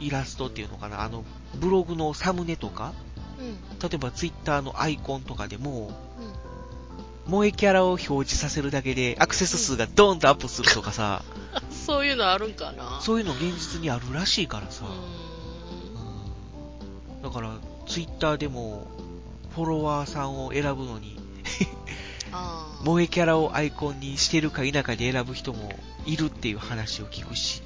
[0.00, 1.24] イラストっていうのかな、あの、
[1.54, 2.92] ブログのサムネとか、
[3.38, 3.78] うん。
[3.78, 7.30] 例えばツイッターのアイコンとかでも、うん。
[7.30, 11.22] 萌えキャラを表示させるだけでアクセス数がドーンとアップするとかさ、
[11.70, 15.30] そういうのあるんかなそういうの現実にあるらしいからさ、ううん
[17.22, 18.86] だから、ツイッターでも、
[19.54, 21.18] フォロワーさんを選ぶのに。
[22.80, 25.70] 萌えキャラをアイコンにしてるか否かで選ぶ人も
[26.06, 27.62] いるっていう話を聞くし。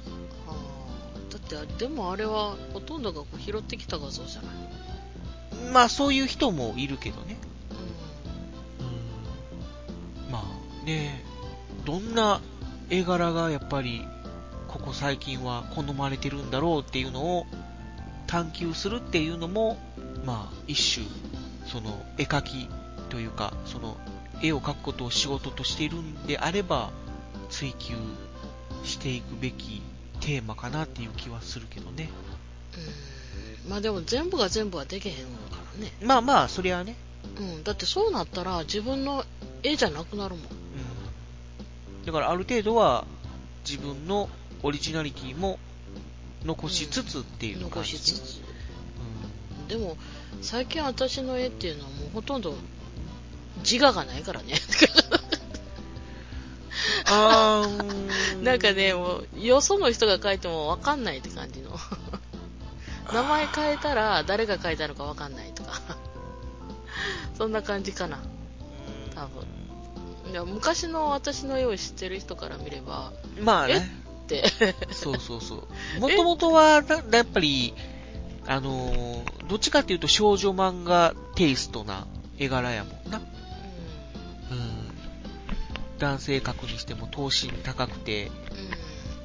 [1.29, 7.37] だってあ、でもあれは、ほとんどがこう拾ってきた画像じゃないまあ、そういう人もいるけどね。
[8.79, 8.83] う
[10.25, 10.31] うん。
[10.31, 11.23] まあ、ね
[11.85, 12.41] どんな
[12.89, 14.05] 絵柄がやっぱり、
[14.67, 17.45] ここ最近は好まれてるんだろうっていうのを
[18.27, 19.77] 探求するっていうのも、
[20.25, 21.05] まあ、一種、
[21.65, 22.69] その、絵描き
[23.09, 23.97] というか、その、
[24.41, 26.91] 絵を描くことを仕事としているんであれば、
[27.49, 27.95] 追求
[28.83, 29.81] していくべき
[30.19, 32.03] テーマかなっていう気はするけどね。
[32.03, 32.07] ん。
[32.07, 33.69] うん。
[33.69, 35.21] まあでも全部が全部はできへんか
[35.77, 35.91] らね。
[36.01, 36.95] まあまあ、そりゃね。
[37.39, 37.63] うん。
[37.63, 39.23] だってそうなったら自分の
[39.63, 40.64] 絵じゃなくなるもん。
[42.05, 42.13] うん。
[42.13, 43.05] だからある程度は、
[43.67, 44.29] 自分の
[44.63, 45.59] オリジナリティも
[46.45, 48.41] 残しつつっていう感じ、残しつつ。
[49.67, 49.97] でも、
[50.41, 52.55] 最近私の絵っていうのはもうほとんど
[53.63, 54.53] 自我がないからね。
[57.07, 61.71] あーなんかね、もう、よその人が書いてもわかんないって感じの。
[63.13, 65.81] 名前変えたら誰が書いたのかわかんないとか。
[67.37, 68.19] そんな感じかな、
[69.13, 69.54] 多分。
[70.29, 74.05] いや昔の私の絵を知ってる人から見れば、まあね。
[74.25, 74.43] って、
[74.91, 75.99] そうそうそう。
[76.01, 77.73] もともとは、なやっぱり、
[78.47, 82.07] あのーどっちかっていうと少女漫画テイストな
[82.39, 83.19] 絵柄やもんな。
[83.19, 83.25] うん。
[85.99, 88.31] 男性格にしても頭身高くて、うん。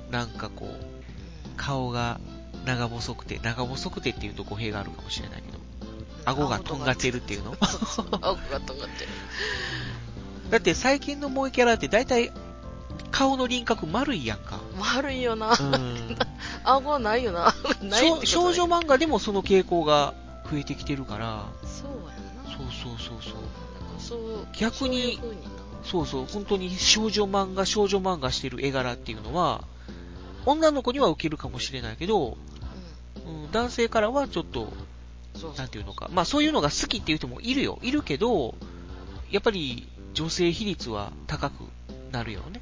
[0.06, 0.10] うん。
[0.10, 0.84] なんかこう、
[1.56, 2.20] 顔が
[2.66, 5.58] 長細くて、長細くてっていうと語弊があるかもしれないけど、
[6.26, 7.56] 顎がとんがってるっていうの？
[7.60, 9.10] 顎がとんがってる。
[10.50, 12.32] だって最近の萌えキャラって大体
[13.10, 14.60] 顔の輪郭丸いやんか。
[14.78, 15.56] 悪いよな。
[15.58, 16.16] うん。
[16.64, 17.54] 顎ないよな。
[17.82, 20.14] ない少少女漫漫画でもその傾向が
[20.50, 22.56] 増えてきてるから、そうやな。
[22.56, 23.42] そうそうそうそう。
[23.98, 25.20] そう逆に
[25.84, 29.64] そうそう本当に少女漫画、少女漫画してる絵柄っていうのは、
[30.46, 32.36] 女の子には受けるかもしれないけど、
[33.26, 34.72] うん、男性からはちょっと、
[35.56, 37.78] なんていうのか、まあそういうのが好きっていう人もいるよ。
[37.82, 38.54] いるけど、
[39.30, 41.64] やっぱり女性比率は高く
[42.12, 42.60] なるよね。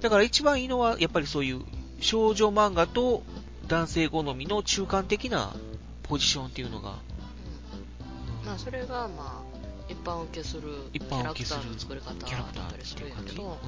[0.00, 1.62] だから一番いいのは、やっぱりそういう
[2.00, 3.22] 少女漫画と
[3.68, 5.54] 男性好みの中間的な
[6.02, 9.52] ポジションっていうのが、うんまあそれがまあ
[9.88, 12.96] 一般受けするキ一ャラクターの作り方だったりす。
[12.98, 13.58] るんやけどうん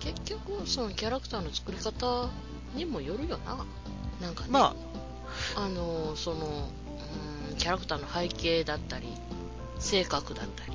[0.00, 2.28] 結局そのキャラクターの作り方
[2.74, 3.64] にもよるよな。
[4.20, 4.50] なんかね。
[4.50, 4.76] ま
[5.56, 6.68] あのその
[7.50, 9.08] うんキャラクターの背景だったり
[9.78, 10.72] 性格だったり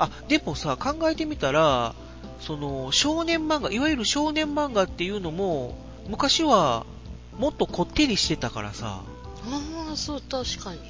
[0.00, 1.94] あ、でもさ、考えてみたら、
[2.40, 5.76] その、少年漫画、いわゆる少年漫画っていうのも、
[6.08, 6.86] 昔は、
[7.36, 9.02] もっとこってりしてたからさ、
[9.44, 10.80] ああそう確かに。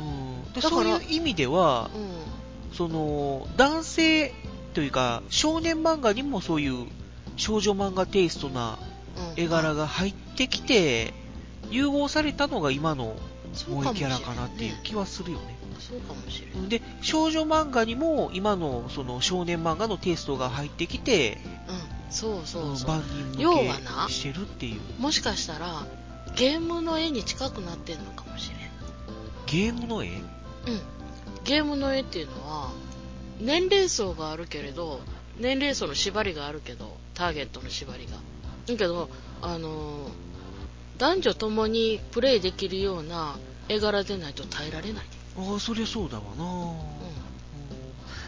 [0.00, 2.76] うん、でだからそういう意味では、うん。
[2.76, 4.34] その、男性
[4.74, 6.88] というか、少年漫画にもそういう
[7.36, 8.78] 少女漫画テイストな
[9.36, 9.42] うん。
[9.42, 11.14] 絵柄が入ってきて、
[11.70, 13.14] 融合されたのが今の
[13.54, 15.55] 萌えキャラかなっていう気はするよね。
[15.80, 16.68] そうかもしれない。
[16.68, 22.88] で、少女漫画にも今のその少年漫画のテイストが入ってきて、うんそうそうそう。
[22.88, 23.02] 万
[23.34, 24.80] 人要向はなけしてるっていう。
[25.00, 25.86] もしかしたら
[26.36, 28.58] ゲームの絵に近くなってんのかもしれん。
[29.46, 30.08] ゲームの絵？
[30.08, 30.22] うん。
[31.44, 32.70] ゲームの絵っていうのは
[33.40, 35.00] 年齢層があるけれど
[35.38, 38.12] 年齢層の縛りがあるけどターゲットの縛りが。
[38.66, 39.08] だけど
[39.42, 40.10] あのー
[40.98, 43.36] 男女ともにプレイできるような
[43.68, 45.04] 絵柄でないと耐えられない、
[45.38, 46.76] ああ、そりゃそうだわな、ううん。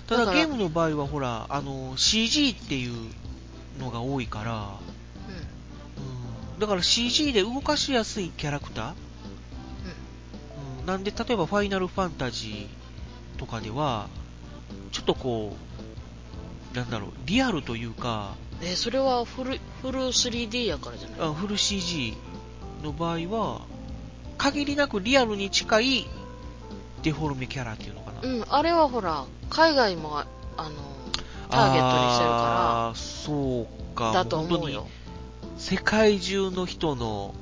[0.06, 3.10] ただゲームの場合はほら、あの、CG っていう
[3.80, 4.56] のが多いから、ん。
[6.54, 8.94] うん、だから CG で動かしやすいキャラクター、
[10.80, 14.08] うん、なんで例えばファイナルファンタジーとかでは、
[14.92, 15.56] ちょっとこ
[16.74, 22.14] う、なんだろう、リアルというか、うん、えそれはフルフル 3D やからじゃないあフル CG
[22.82, 23.62] の場合は、
[24.36, 26.06] 限りなくリアルに近い
[27.02, 28.20] デフォルメキャラっていうのかな。
[28.22, 30.70] うんあれはほら海外もああの
[31.50, 34.06] ターゲットにしてるかあーそうか。
[34.06, 34.86] らだと思うよ、
[35.56, 37.34] 世界中の人の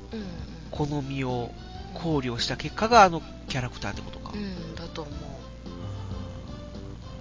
[0.71, 1.51] 好みを
[1.93, 4.31] 考慮した結果があのキャラクターってことか。
[4.33, 5.13] うんだと思う、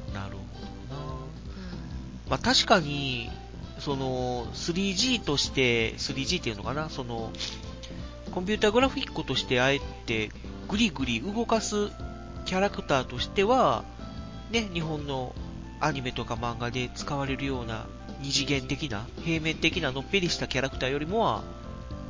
[0.08, 0.38] うんなるほ
[0.90, 1.02] どな。
[1.02, 2.30] うん。
[2.30, 3.30] まあ確かに、
[3.78, 7.32] その 3G として、3G っていうのかな、その
[8.32, 10.30] コンピュータグラフィックとしてあえて
[10.68, 11.90] グリグリ動かす
[12.46, 13.84] キャラクターとしては、
[14.50, 15.34] ね、日本の
[15.80, 17.86] アニメとか漫画で使われるような
[18.22, 21.42] 二次元的な、平面的なのっぺりしたキャラクターよりもは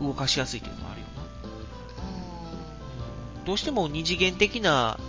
[0.01, 1.23] 動かしやすいっていうのはあるよな。
[3.47, 5.01] どうしても二次元的な、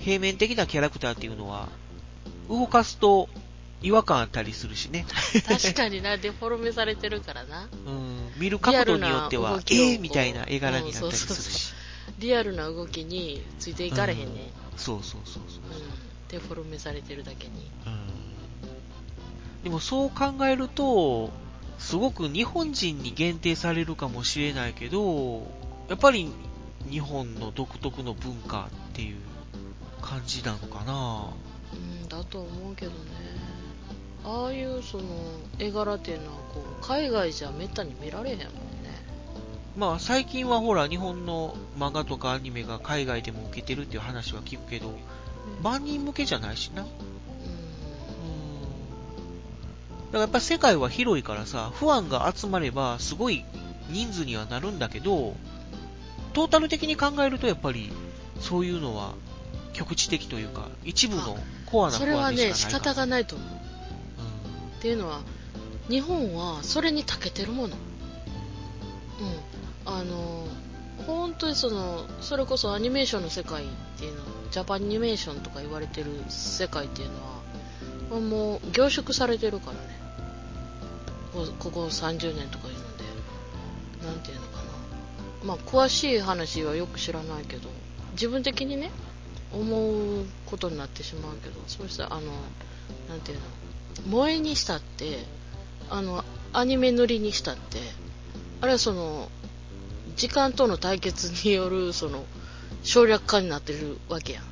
[0.00, 1.68] 平面的なキャラクターっていうのは、
[2.48, 3.28] 動かすと
[3.82, 5.04] 違和感あったりするしね。
[5.46, 7.68] 確かにな、デフォルメされてるからな。
[7.86, 11.75] うん、見る角度によってはリアルな動、きをえーみたいな絵柄になったりするし。
[12.18, 14.50] リアルな動きについていかれへんね。
[14.76, 15.62] そうそうそうそう。
[15.62, 15.82] うん。
[16.28, 17.70] デフォルメされてるだけに。
[17.86, 18.26] うん
[19.66, 21.28] でもそう考えると、
[21.80, 25.38] すごく日本人に限定されるかもしれないけど、
[25.88, 26.32] やっぱり
[26.88, 29.16] 日本の独特の文化っていう
[30.00, 31.30] 感じなのかな
[31.74, 32.96] うん、だと思うけどね。
[34.24, 35.04] ああいうその
[35.58, 38.50] 絵柄っていうのはこう海外じゃめったに見られへんもんね。
[39.76, 44.94] まあ最近はほら日本の漫画とかアニメが海外でも受けてるっていう話は聞くけど、
[45.62, 46.82] 万人向けじゃないしな。
[46.82, 46.86] うん。
[46.86, 46.92] だ
[50.12, 53.44] からやっぱ世界は広いからさ、ファンが集まればすごい
[53.90, 55.34] 人数にはなるんだけど、
[56.32, 57.92] トータル的に考えるとやっぱり
[58.40, 59.14] そういうのは
[59.72, 61.36] 局地的というか、一部の
[61.66, 62.94] コアなフそれはね、仕しかないから。
[62.94, 63.48] 方がないと思う。
[63.48, 63.56] うん
[64.76, 65.20] っていうのは、
[65.88, 67.76] 日本はそれに長けてるもの。
[69.18, 69.55] うん。
[69.86, 70.46] あの、
[71.06, 73.66] 本当にその、それこそアニメーションの世界っ
[73.98, 77.14] ていうの、ジャパンアニメーションとか言われてる世界っていうの
[78.14, 79.96] は、もう凝縮されてるからね。
[81.58, 83.04] ここ30年とかいうので、
[84.06, 84.62] なんていうのかな。
[85.44, 87.68] まあ、詳しい話はよく知らないけど、
[88.12, 88.90] 自分的にね、
[89.52, 92.32] 思うことになってしまうけど、そうしたら、あの、
[93.08, 93.44] なんていうの、
[94.04, 95.24] 萌えにしたって、
[95.90, 97.78] あの、アニメ塗りにしたって、
[98.60, 99.30] あれはその、
[100.16, 102.24] 時間との対決による、その、
[102.82, 104.44] 省略化になってるわけやん。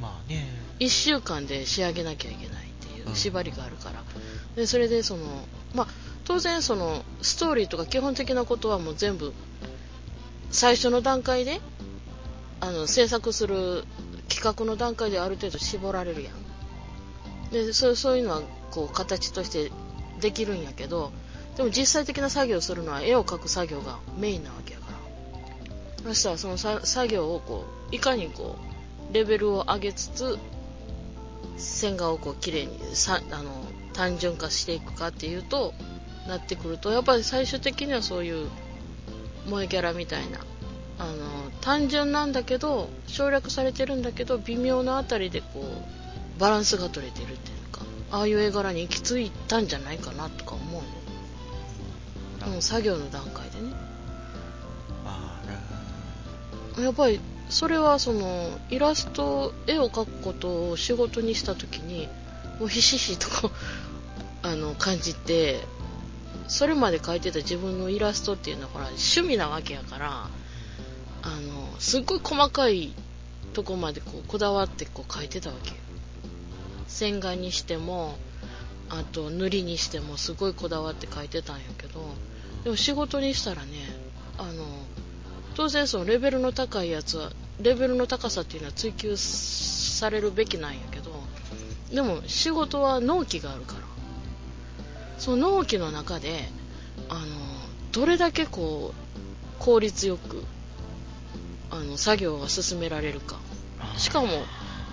[0.00, 0.46] まあね。
[0.80, 4.02] 1週間で仕上げなきゃいけないっていううん縛りがあるから。
[4.56, 5.24] で、それでその、
[5.74, 5.86] まあ、
[6.24, 9.32] 当然その、ストーリーとか基本的なことはもう全部、
[10.50, 11.60] 最初の段階で、
[12.60, 13.84] あの、制作する
[14.28, 17.50] 企画の段階である程度絞られるやん。
[17.52, 18.42] で、そうそういうのは、
[18.72, 19.70] こう、形として
[20.20, 21.12] できるんやけど、
[21.56, 24.56] でも実際的な作業をするのは絵を描く作業がメインなわ。
[26.06, 28.56] そしたらそのさ作業をこう、いかにこ
[29.10, 30.38] う、レベルを上げつつ、
[31.56, 33.50] 線画をこう綺麗にさあの
[33.92, 35.72] 単純化していくかっていうと
[36.28, 38.48] なってくるとやっぱり最終的にはそういう
[39.46, 40.40] 萌えキャラみたいな
[40.98, 50.82] あの単純なんだけど省略されてるんだけど微妙なあたりでこうバランスが取れてるっていうかああいう絵柄に行き着いたんじゃないかなとか思
[52.42, 53.85] うの、うん、作業の段階でね。
[56.78, 62.08] やっぱりそれはそのイラスト絵を描くことを仕事にした時に
[62.58, 63.50] もうひしひしとこう
[64.46, 65.60] あの感じて
[66.48, 70.28] それまで描いてた自分のイラストっていうのはほら趣味なわけやから
[71.22, 72.94] あのすっごい細かい
[73.52, 75.76] とこまでこうこだわってこう描いてたわけよ。
[76.86, 78.16] 線画にしても
[78.88, 82.00] あと塗りにしてもすごいこだわって描いてたんやけど
[82.64, 83.70] でも仕事にしたらね
[84.38, 84.64] あの
[85.56, 91.10] 当然そのレベルの高いやつはレベルの高さっていうのは追求されるべきなんやけど
[91.92, 93.86] でも仕事は納期があるから。
[95.18, 96.48] その納期の中で
[97.08, 97.22] あの
[97.92, 100.44] どれだけこう効率よく
[101.70, 103.38] あの作業が進められるか。
[103.96, 104.28] しかも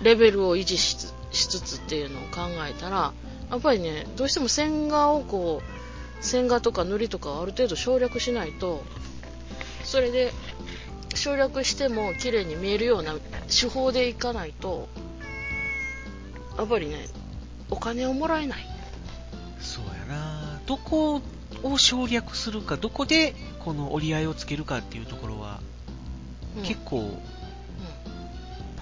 [0.02, 3.12] レベルを維持しつつつっていうのを考えたら
[3.50, 8.82] やっぱりねどうしても線画をこう線画とか塗りとかをある程度省略しないと
[9.84, 10.32] それで
[11.14, 13.14] 省略しても綺麗に見えるような
[13.48, 14.88] 手法でいかないと
[16.58, 17.06] やっぱりね
[17.70, 18.66] お金をもらえない。
[19.60, 20.60] そうやな。
[20.66, 21.22] どこ
[21.62, 25.60] を省略するか、どこでこの折り合いをつけるかっていうところは、
[26.56, 26.62] うん。
[26.62, 27.18] 結構うん。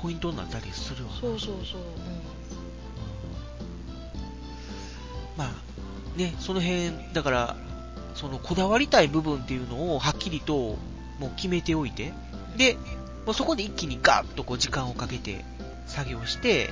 [0.02, 1.20] ポイントになったりするわな。
[1.20, 1.80] そうそうそう、
[5.36, 7.56] まあ、ね、その辺、だから、
[8.14, 10.76] そのこだわりたい部分っていうのをはっきりと
[11.18, 12.12] もう決めておいて、
[12.56, 12.76] で、
[13.26, 15.44] もうそこで一気にガーッとこう時間をかけて
[15.86, 16.70] 作業して、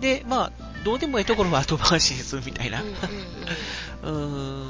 [0.00, 2.82] で、まあ、どうでもいいところは後回しにするみたいな。
[4.04, 4.68] うん。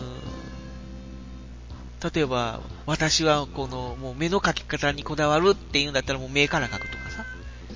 [2.14, 7.24] 例えば、私はこの、もう目の描き方にこだわるっていうんだったらもう目から描くとかさ、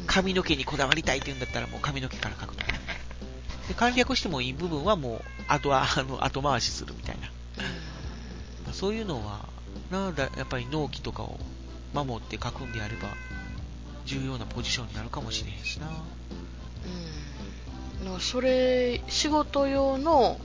[0.06, 2.72] 髪の毛にこだわりたいっていうんだったらもう髪の毛から描くとか。
[3.68, 7.26] で、簡略してもいい部分はもう、あとは、あの、後回しするみたいな。
[8.64, 9.48] まあそういうのは、
[9.91, 11.38] なやっぱり納期とかを
[11.93, 13.09] 守って書くんであれば、
[14.05, 15.88] 重要なポジションになるかもしれへんしな。
[15.88, 15.95] うん
[18.20, 20.41] それ仕事用の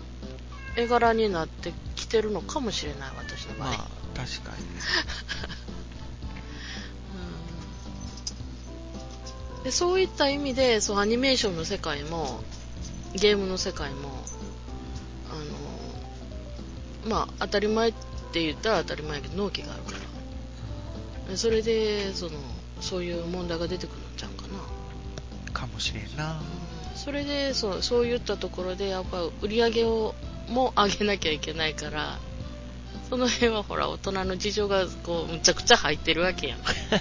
[0.75, 3.77] 絵柄になってきてるのかもしれない私の場合、まあ、
[4.13, 4.65] 確かに。
[9.63, 12.43] でそういった意味でそうアニメーションの世界も
[13.15, 14.11] ゲームの世界も
[15.31, 15.35] あ
[17.07, 19.97] のまあ当たり前って言ったら当たり前やけど納期があるから。
[21.29, 22.31] でそれでその
[22.81, 25.51] そういう問題が出てくるんちゃうかな。
[25.51, 26.41] かもしれんな。
[26.95, 30.15] それでそうそういったところでやっぱ売り上げを
[30.49, 32.19] も上げなきゃいけないから
[33.09, 36.59] その辺はほら大人の事情がこうむちゃくちゃ入ってるわけやん。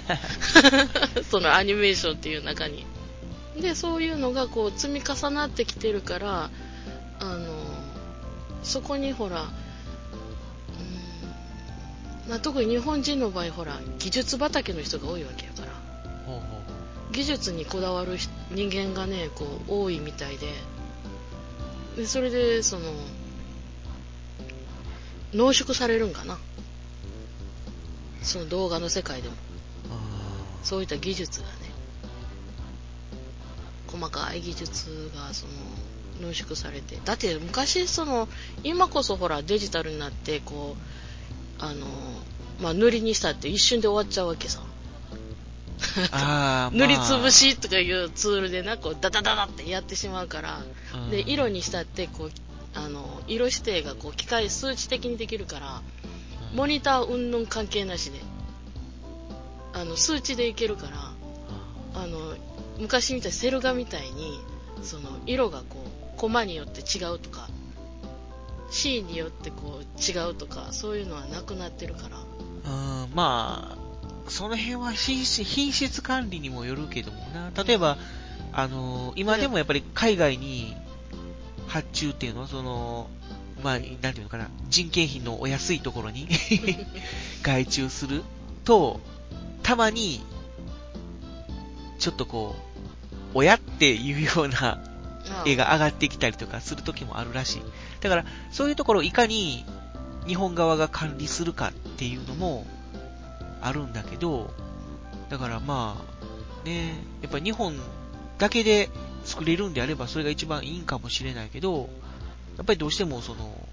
[1.29, 2.85] そのアニメーションっていう中に。
[3.59, 6.49] でそういうのがこう積み重なってきてるから
[7.19, 7.53] あの
[8.63, 9.64] そこにほら、うん
[12.27, 15.85] まあ、特に日本人の場合ほら技術畑の人が多いわけやから。
[17.11, 20.47] 技術にこだわる人人間がねこう多いみたいで。
[21.95, 22.91] でそれでその
[25.33, 26.37] 濃縮されるんかな。
[28.21, 29.35] その動画の世界でも。
[30.63, 31.53] そういった技術がね。
[33.87, 35.53] 細かい技術がその
[36.27, 36.99] 濃縮されて。
[37.05, 38.27] だって昔その
[38.63, 41.04] 今こそほらデジタルになってこう
[41.59, 41.85] あの
[42.59, 44.61] まあ塗りにしたって一瞬で終わっちゃうわけさ。
[46.71, 51.11] 塗りつぶしとかいうツールでなこうダダダダってやってしまうから、うん。
[51.11, 52.31] で色にしたってこう
[52.73, 55.81] あの色指定がこう機械数値的にできるから
[56.51, 56.57] うん。
[56.57, 58.19] モニター云々関係なしで
[59.73, 61.13] あの数値でいけるから
[61.93, 62.35] あの
[62.77, 64.39] 昔みたいにセル画みたいに
[64.83, 67.49] その色がこうコマによって違うとか
[68.69, 73.85] シーンによってこう違うとかそういうのはなくなってるからうん、まあ、
[74.27, 77.51] その辺は品質品質管理にもよるけどもな。
[77.63, 77.97] 例えば、
[78.51, 80.75] あの今でもやっぱり海外に
[81.67, 83.09] 発注っていうのは、その、
[83.63, 86.27] まあ、なんていうのかな、人件費のお安いところに
[87.43, 88.23] 外注する
[88.63, 88.99] と、
[89.61, 90.21] たまに、
[91.99, 94.79] ちょっとこう、親っていうような
[95.45, 97.61] 絵が上がってきたりとかする時もあるらしい。
[98.05, 99.65] だから、そういうところをいかに
[100.27, 102.65] 日本側が管理するかっていうのも
[103.61, 104.53] あるんだけど、
[105.29, 105.97] だからま
[106.63, 106.93] あ、ね、
[107.23, 107.75] やっぱ日本
[108.37, 108.89] だけで
[109.23, 111.89] 作れるんであればそれが一番いいんかもしれないけど、
[112.57, 113.67] やっぱりどうしてもその、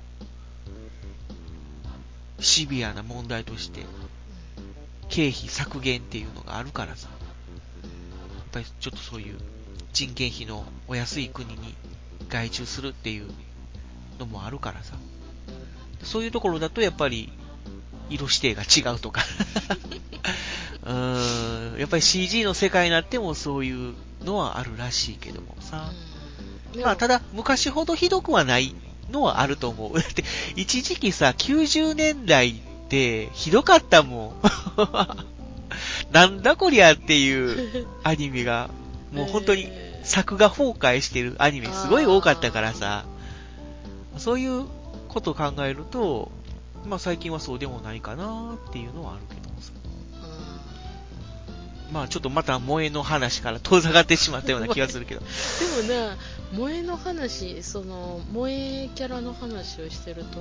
[2.40, 3.84] シビアな問題として、
[5.10, 7.88] 経費削減っていうのがあるからさ、や
[8.44, 9.36] っぱりちょっとそういう
[9.92, 11.74] 人件費のお安い国に
[12.30, 13.30] 外注するっていう
[14.18, 14.94] のもあるからさ、
[16.02, 17.32] そういうところだとやっぱり
[18.10, 19.22] 色指定が違うとか
[20.84, 23.94] うーん、やっぱり CG の世界になってもそういう
[24.24, 25.90] のはあるらしいけどもさ。
[26.74, 28.74] うんまあ、ただ、昔ほどひどくはない
[29.10, 29.92] のはあると思う。
[30.00, 30.24] だって、
[30.56, 32.54] 一時期さ、90年代っ
[32.88, 34.32] てひどかったもん。
[36.12, 38.70] なんだこりゃっていうアニメが、
[39.12, 43.04] もう本当にえー作画崩壊してるアニメすごい多かったからさ、
[44.18, 44.66] そういう
[45.08, 46.30] ことを考えると、
[46.86, 49.72] まあ最近はそうでもないかなっていうのはあるけどもさ。
[51.92, 55.20] まあちょっとまた萌えの話から遠ざかってしまったような気がするけど。
[55.20, 56.16] うんでもね
[56.52, 60.38] 萌えの話その萌えキャラの話をしてると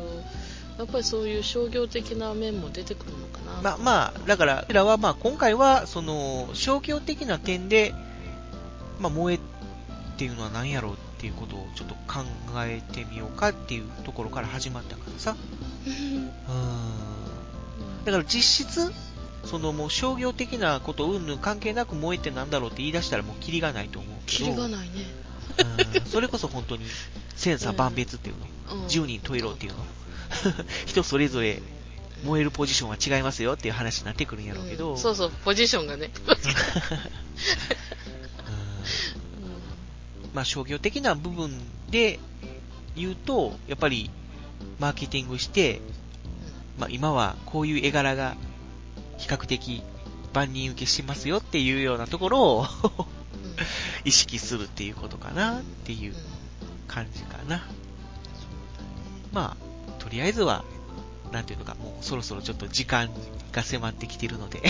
[0.78, 7.94] やっぱりそういう商業的な面も出てくるのかなまあまあ、だから、俺らはまあ今回は、その、商業的な点で、
[9.00, 9.40] まあ萌えっ
[10.18, 12.24] ていうのは何やろうっていうことをちょっと考
[12.58, 15.36] えてみようかっていうところから始まったからさ。
[15.86, 18.06] うーん。
[18.06, 18.92] だから実質、
[19.46, 24.50] そのもう商業的なことうんぬん関係なく萌えってなんだろうって言い出したらもうキリがないと思うけキど。
[24.52, 24.96] リがないね、
[25.96, 26.86] うんそれこそ本当に、
[27.36, 28.82] 千差万別っていうの。
[28.84, 29.80] うん、十人十色っていうの。
[30.86, 31.62] 人それぞれ
[32.24, 34.92] 燃えるポジションは違いますよっていう話になってくるんやろうけど。
[34.92, 36.36] うんそうそうポジションがね、う ん
[40.34, 41.52] まあ商業的な部分
[41.90, 42.20] で
[42.96, 44.10] 言うと、やっぱり
[44.80, 45.82] マーケティングして、
[46.78, 48.36] まあ今はこういう絵柄が
[49.18, 49.84] 比較的
[50.34, 52.66] 万人受けしてますよっていうようなところを
[54.06, 56.16] 意識するっていうことかなっていう
[56.88, 57.68] 感じかな。
[59.32, 60.66] まあ、とりあえずは、
[61.32, 63.10] なんていうのか、もうそろそろちょっと時間
[63.52, 64.62] が迫ってきてるので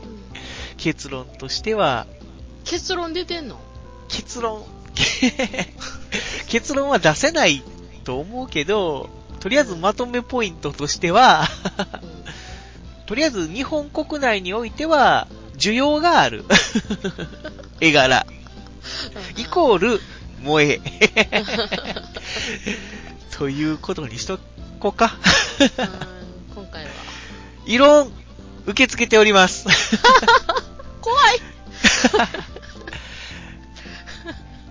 [0.78, 2.06] 結論としては、
[2.64, 3.58] 結論出てんの？
[4.08, 4.64] 結論、
[6.48, 7.62] 結論は出せない
[8.04, 9.08] と思うけど、
[9.40, 11.48] とりあえずまとめポイントとしては、
[13.06, 15.26] とりあえず日本国内においては、
[15.56, 16.44] 需要がある。
[17.80, 18.26] 絵柄。
[19.36, 20.00] イコール、
[20.42, 20.80] 萌え。
[23.36, 24.38] ということにしと
[24.78, 25.16] こうか。
[25.58, 26.90] うん今回は
[27.66, 28.10] 異論、
[28.66, 29.66] 受け付けております。
[31.00, 31.40] 怖い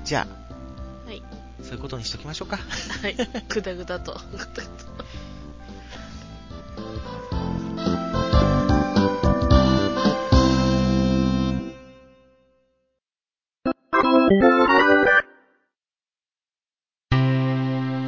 [0.10, 1.22] じゃあ、はい。
[1.62, 2.57] そういうことにしときましょうか。
[2.57, 3.16] はい。
[3.47, 4.20] ぐだぐだと。
[4.32, 4.70] ぐだぐだと。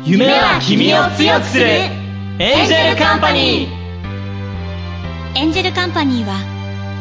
[0.03, 6.39] 夢は君を強くするエンジェルカンパニーエンジェルカンパニーは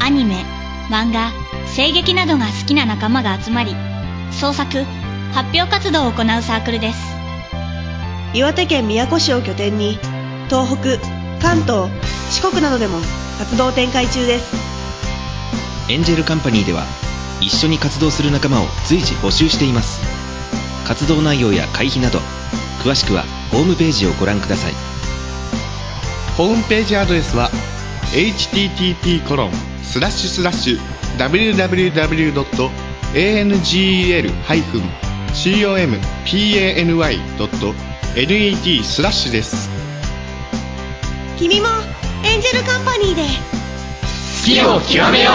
[0.03, 0.45] アニメ、
[0.91, 1.33] 漫画、
[1.75, 3.75] 声劇などが好きな仲間が集まり
[4.33, 4.85] 創作、
[5.33, 6.99] 発表活動を行うサークルです。
[8.33, 9.99] 岩手県宮古市を拠点に
[10.49, 10.99] 東北、
[11.41, 11.91] 関東、
[12.31, 12.99] 四国などでも
[13.39, 14.55] 活動展開中です。
[15.89, 16.85] エンジェルカンパニーでは
[17.41, 20.01] 一緒に活動する仲間を随時募集しています。
[20.87, 22.21] 活動内容や会費など
[22.83, 24.73] 詳しくはホームページをご覧ください。
[26.37, 27.51] ホームページアドレスは
[28.13, 29.23] http
[33.13, 34.93] コロンスラッシュスラッ
[35.33, 35.75] シュ
[38.15, 39.69] www.angel-company.net スラッシュです
[41.37, 41.67] 君も
[42.25, 43.29] エンジェルカンパニーで好
[44.45, 45.31] きを極めよ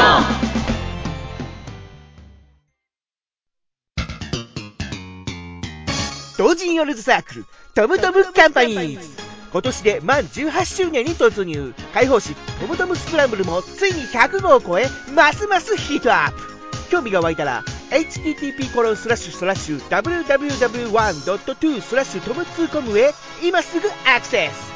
[6.38, 7.46] 同人ヨルズサークル、
[7.76, 9.10] トムトムカンパニーズ。
[9.52, 11.74] 今年で満18周年に突入。
[11.94, 16.55] 開放誌、トムトムスクランブルもついに100号を超え、ますますヒートアップ。
[16.90, 23.12] 興味が湧いたら http コロスラッシュスラッシュ www.to スラッシュトムツーコムへ
[23.44, 24.76] 今すぐアクセス。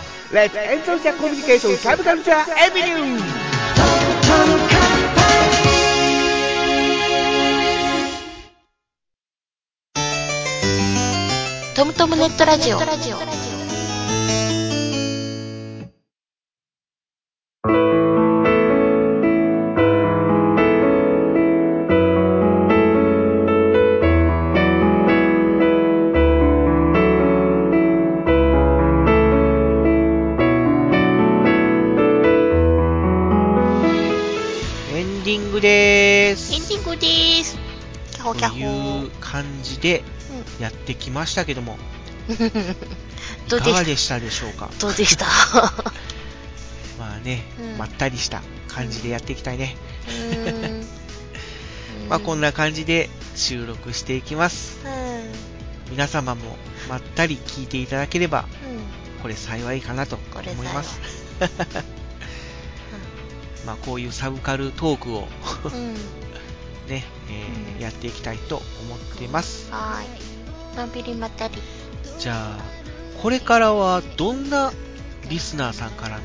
[11.76, 12.80] トムトムネットラジオ
[39.44, 40.04] 感じで
[40.60, 41.78] やってきましたけども、
[42.28, 42.50] どうでし
[43.50, 43.56] た？
[43.58, 44.70] いかがでしたでしょうか？
[44.80, 45.26] どうでした？
[47.00, 47.78] まあね、うん。
[47.78, 49.76] まったりした感じでやっていきたいね。
[52.10, 54.78] まあこんな感じで収録していきます。
[54.86, 55.92] うん。
[55.92, 56.58] 皆様も
[56.90, 59.22] まったり聞いていただければ、うん。
[59.22, 61.00] これ幸いかなと思います。
[63.66, 65.28] まあこういうサブカルトークを
[65.66, 65.94] うん。
[65.94, 66.00] ね、
[66.90, 67.19] えー
[67.80, 69.72] やっていきたいと思ってます。
[69.72, 70.78] はーい。
[70.78, 71.56] のんびりまったり。
[72.20, 74.72] じゃあ、これからはどんな
[75.30, 76.24] リスナーさんからの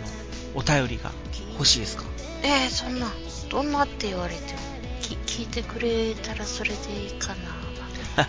[0.54, 1.12] お便りが
[1.54, 2.04] 欲しいですか？
[2.42, 3.12] えー、そんな、
[3.48, 4.58] どんなって言われても、
[5.00, 7.28] き聞いてくれたらそれでいいか
[8.16, 8.26] な。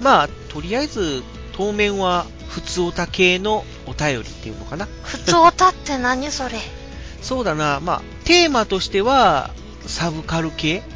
[0.00, 1.22] まあ、とりあえず、
[1.52, 4.86] 当面は、普通オタ系のお便りっていうのかな？
[5.02, 6.58] 普通歌って何それ？
[7.22, 9.50] そうだな、まあ、テーマとしては、
[9.86, 10.82] サブカル系？
[10.88, 10.93] うん。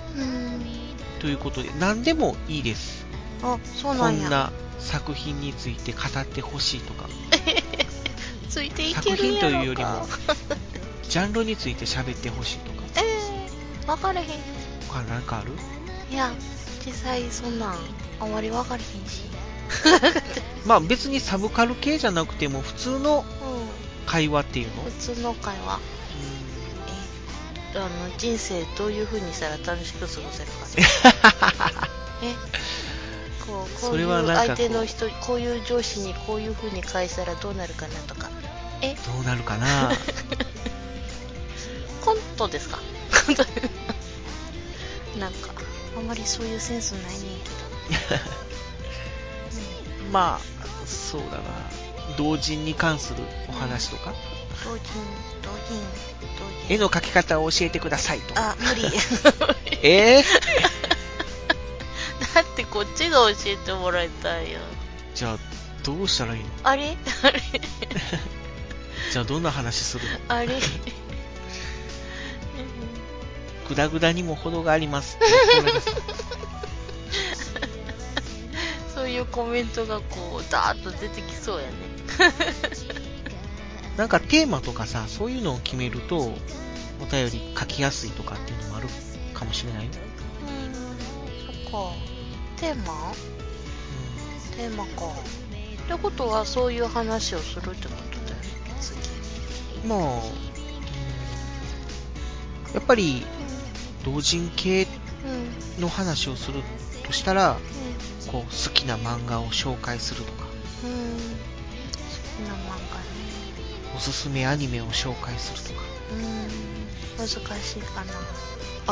[1.18, 3.06] ということで、何でもいいです。
[3.42, 4.28] あ、そうこなんや。
[4.28, 7.08] んな作品について語ってほしいとか、
[8.48, 10.06] ついていけ作る品というよりも。
[11.08, 14.26] ジャンルについて喋ってほしいとか、えー、分かれへん。
[14.88, 15.52] 他なんかある？
[16.10, 16.32] いや、
[16.84, 17.76] 実際そんなん、
[18.20, 19.22] あまり分かれへんし。
[20.66, 23.68] まあ別にサブカル系じゃなくても普通のうん。
[24.06, 24.82] 会話っていうの？
[24.84, 25.80] 普通の会話。
[25.80, 26.47] え、
[27.78, 30.66] あの、人生どういう風にしたら楽しく過ごせるか。
[32.22, 32.34] え、
[33.46, 38.28] こう、こそうれいう相手の人、こういう上司にこういう風に返したらどうなるかなとか。
[38.82, 39.90] え、どうなるかな？
[42.04, 42.78] コントですか？
[43.26, 43.44] コント
[45.18, 45.50] なんか、
[45.96, 47.56] あんまりそういうセンスないねんけど。
[50.12, 51.42] まあそうだな
[52.16, 54.14] 同人に関するお話とか？
[54.64, 54.84] 同人、
[55.42, 55.80] 同人、
[56.38, 56.74] 同人。
[56.74, 58.82] 絵の描き方を教えてくださいとかあ、無理。
[59.82, 60.20] え？
[60.20, 60.24] ー、
[62.34, 64.58] だってこっちが教えてもらいたいよ。
[65.14, 65.38] じゃあ
[65.84, 66.48] どうしたらいいの？
[66.64, 66.96] あれ？
[67.22, 67.40] あれ？
[69.12, 70.34] じゃあどんな話するの？
[70.34, 70.48] あれ？
[73.68, 75.18] グダグダにも程があります
[78.94, 81.72] そういうコメントがこう、ダーッと出てきそうやね。
[83.98, 86.16] なんかテーマとかさそういうのを決めると
[87.00, 88.88] お便り書きやすいとかっていうのもある
[89.34, 89.84] かもしれない？
[89.86, 89.90] よ
[90.42, 90.72] うん、
[91.46, 91.92] そっか。
[92.56, 93.12] テーマ？
[94.56, 94.90] テーマか。
[95.84, 98.42] ってことはそういう話をするってことだよね、
[98.80, 99.88] 次。
[99.88, 100.04] まあ、うん
[102.74, 103.24] やっぱり
[104.04, 104.86] 同人系
[105.80, 106.62] の話をする
[107.04, 107.56] としたら、
[108.30, 110.44] こう好きな漫画を紹介するとか
[110.84, 110.90] うん。
[110.90, 110.96] うん。
[110.98, 112.78] 好きな漫画ね。
[113.96, 115.86] おすすめアニメを紹介するとか。
[116.12, 116.48] うん。
[117.18, 117.36] 難し
[117.78, 118.12] いかな。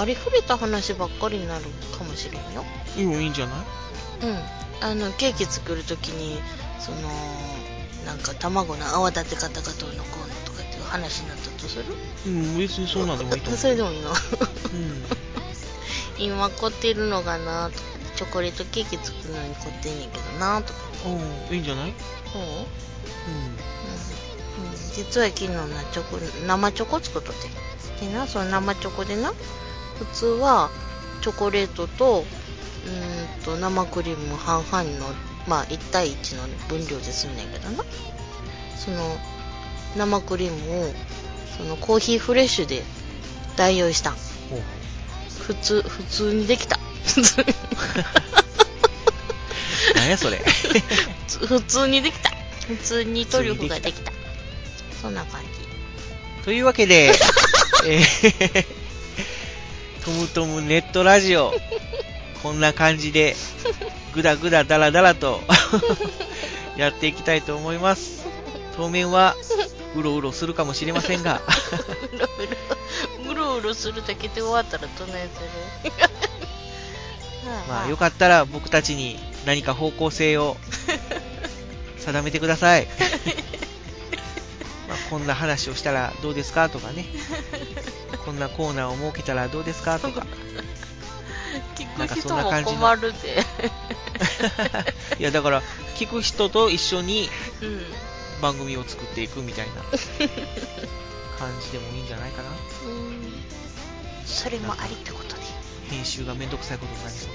[0.01, 1.65] ありふれた話ばっかりになる
[1.97, 2.65] かもしれんよ。
[2.97, 3.57] いいよいいんじゃない？
[4.27, 4.39] うん。
[4.81, 6.39] あの、ケーキ作るときに、
[6.81, 6.99] その、
[8.05, 11.85] なんか卵の泡立て方がどうのこうのとかっていう話になったとする？
[12.27, 14.11] うん別にそうなんでもいいと思う それでもいいの？
[14.11, 14.17] うん。
[16.19, 17.81] 今凝ってるのがなとか
[18.17, 20.79] チョコレートケーキ作るのに凝ってんねんけどなとか。
[21.07, 21.95] うんいいんじゃない？
[22.33, 22.55] そう、うんうん。
[22.55, 22.65] うん、
[24.95, 28.07] 実は昨日なチョコ生チョコ作っとって。
[28.07, 29.33] でなその生チョコでな
[29.99, 30.71] 普通は
[31.23, 32.25] チョコレートと
[32.87, 35.15] うーんと生クリーム半々の
[35.47, 37.85] まあ1対1の分量ですんねんけどな。
[38.77, 39.17] その
[39.97, 40.93] 生クリームを
[41.57, 42.83] そのコーヒーフレッシュで
[43.57, 44.11] 代用した。
[44.11, 44.15] ん
[45.41, 46.79] 普通普通にできた。
[47.05, 47.47] 普通に
[49.95, 50.39] 何やそれ。
[51.49, 52.31] 普通にできた。
[52.67, 54.13] 普通にトリュフができた
[55.01, 57.13] そんな感じというわけで、
[57.87, 58.77] えー
[60.05, 61.53] トムトムネットラジオ、
[62.41, 63.35] こんな感じで、
[64.15, 65.43] ぐだぐだだらだらと
[66.79, 68.25] やっていきたいと思います。
[68.77, 69.35] 当面は、
[69.97, 71.43] うろうろするかもしれませんが、
[73.29, 75.93] うろうろするだけで終わったらどないする
[77.69, 80.57] まあよかったら僕たちに何か方向性を
[81.99, 82.87] 定めてください。
[84.89, 87.07] まあこんな話をしたらどうですかとかね。
[88.25, 90.27] こんなコーナーを設けたらどうですかとか。
[91.75, 93.45] 聞く人も困るで
[95.19, 95.63] いやだから
[95.97, 97.31] 聞く人と一緒に
[97.63, 97.87] うん
[98.43, 99.75] 番組を作っていくみたいな
[101.39, 102.49] 感じでもいいんじゃないかな。
[102.87, 103.43] うん
[104.27, 105.43] それもありってことで
[105.89, 107.27] 編集がめんどくさいことになりそ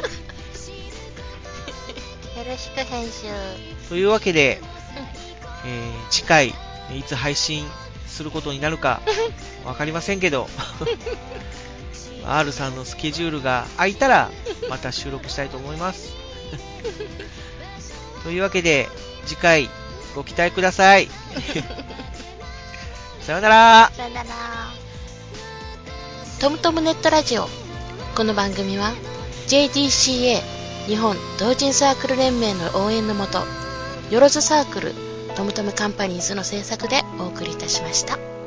[0.00, 0.02] う。
[2.38, 3.28] よろしく編集
[3.88, 4.60] というわけで、
[5.64, 7.66] えー次回、いつ配信
[8.06, 9.00] することになるか
[9.64, 10.48] わかりませんけど、
[12.26, 14.30] R さんのスケジュールが空いたら、
[14.68, 16.10] また収録したいと思います。
[18.24, 18.88] というわけで、
[19.26, 19.70] 次回
[20.14, 21.08] ご期待ください。
[23.22, 23.92] さようなら。
[23.96, 24.70] さよなら
[26.40, 27.50] トムトムネットラジオ
[28.16, 28.94] この番組は
[29.46, 30.40] JDCA
[30.86, 33.42] 日本同人サークル連盟の応援のもと
[34.10, 38.39] よろずサークルトムトムカンパニーズの制作でお送りいたしました。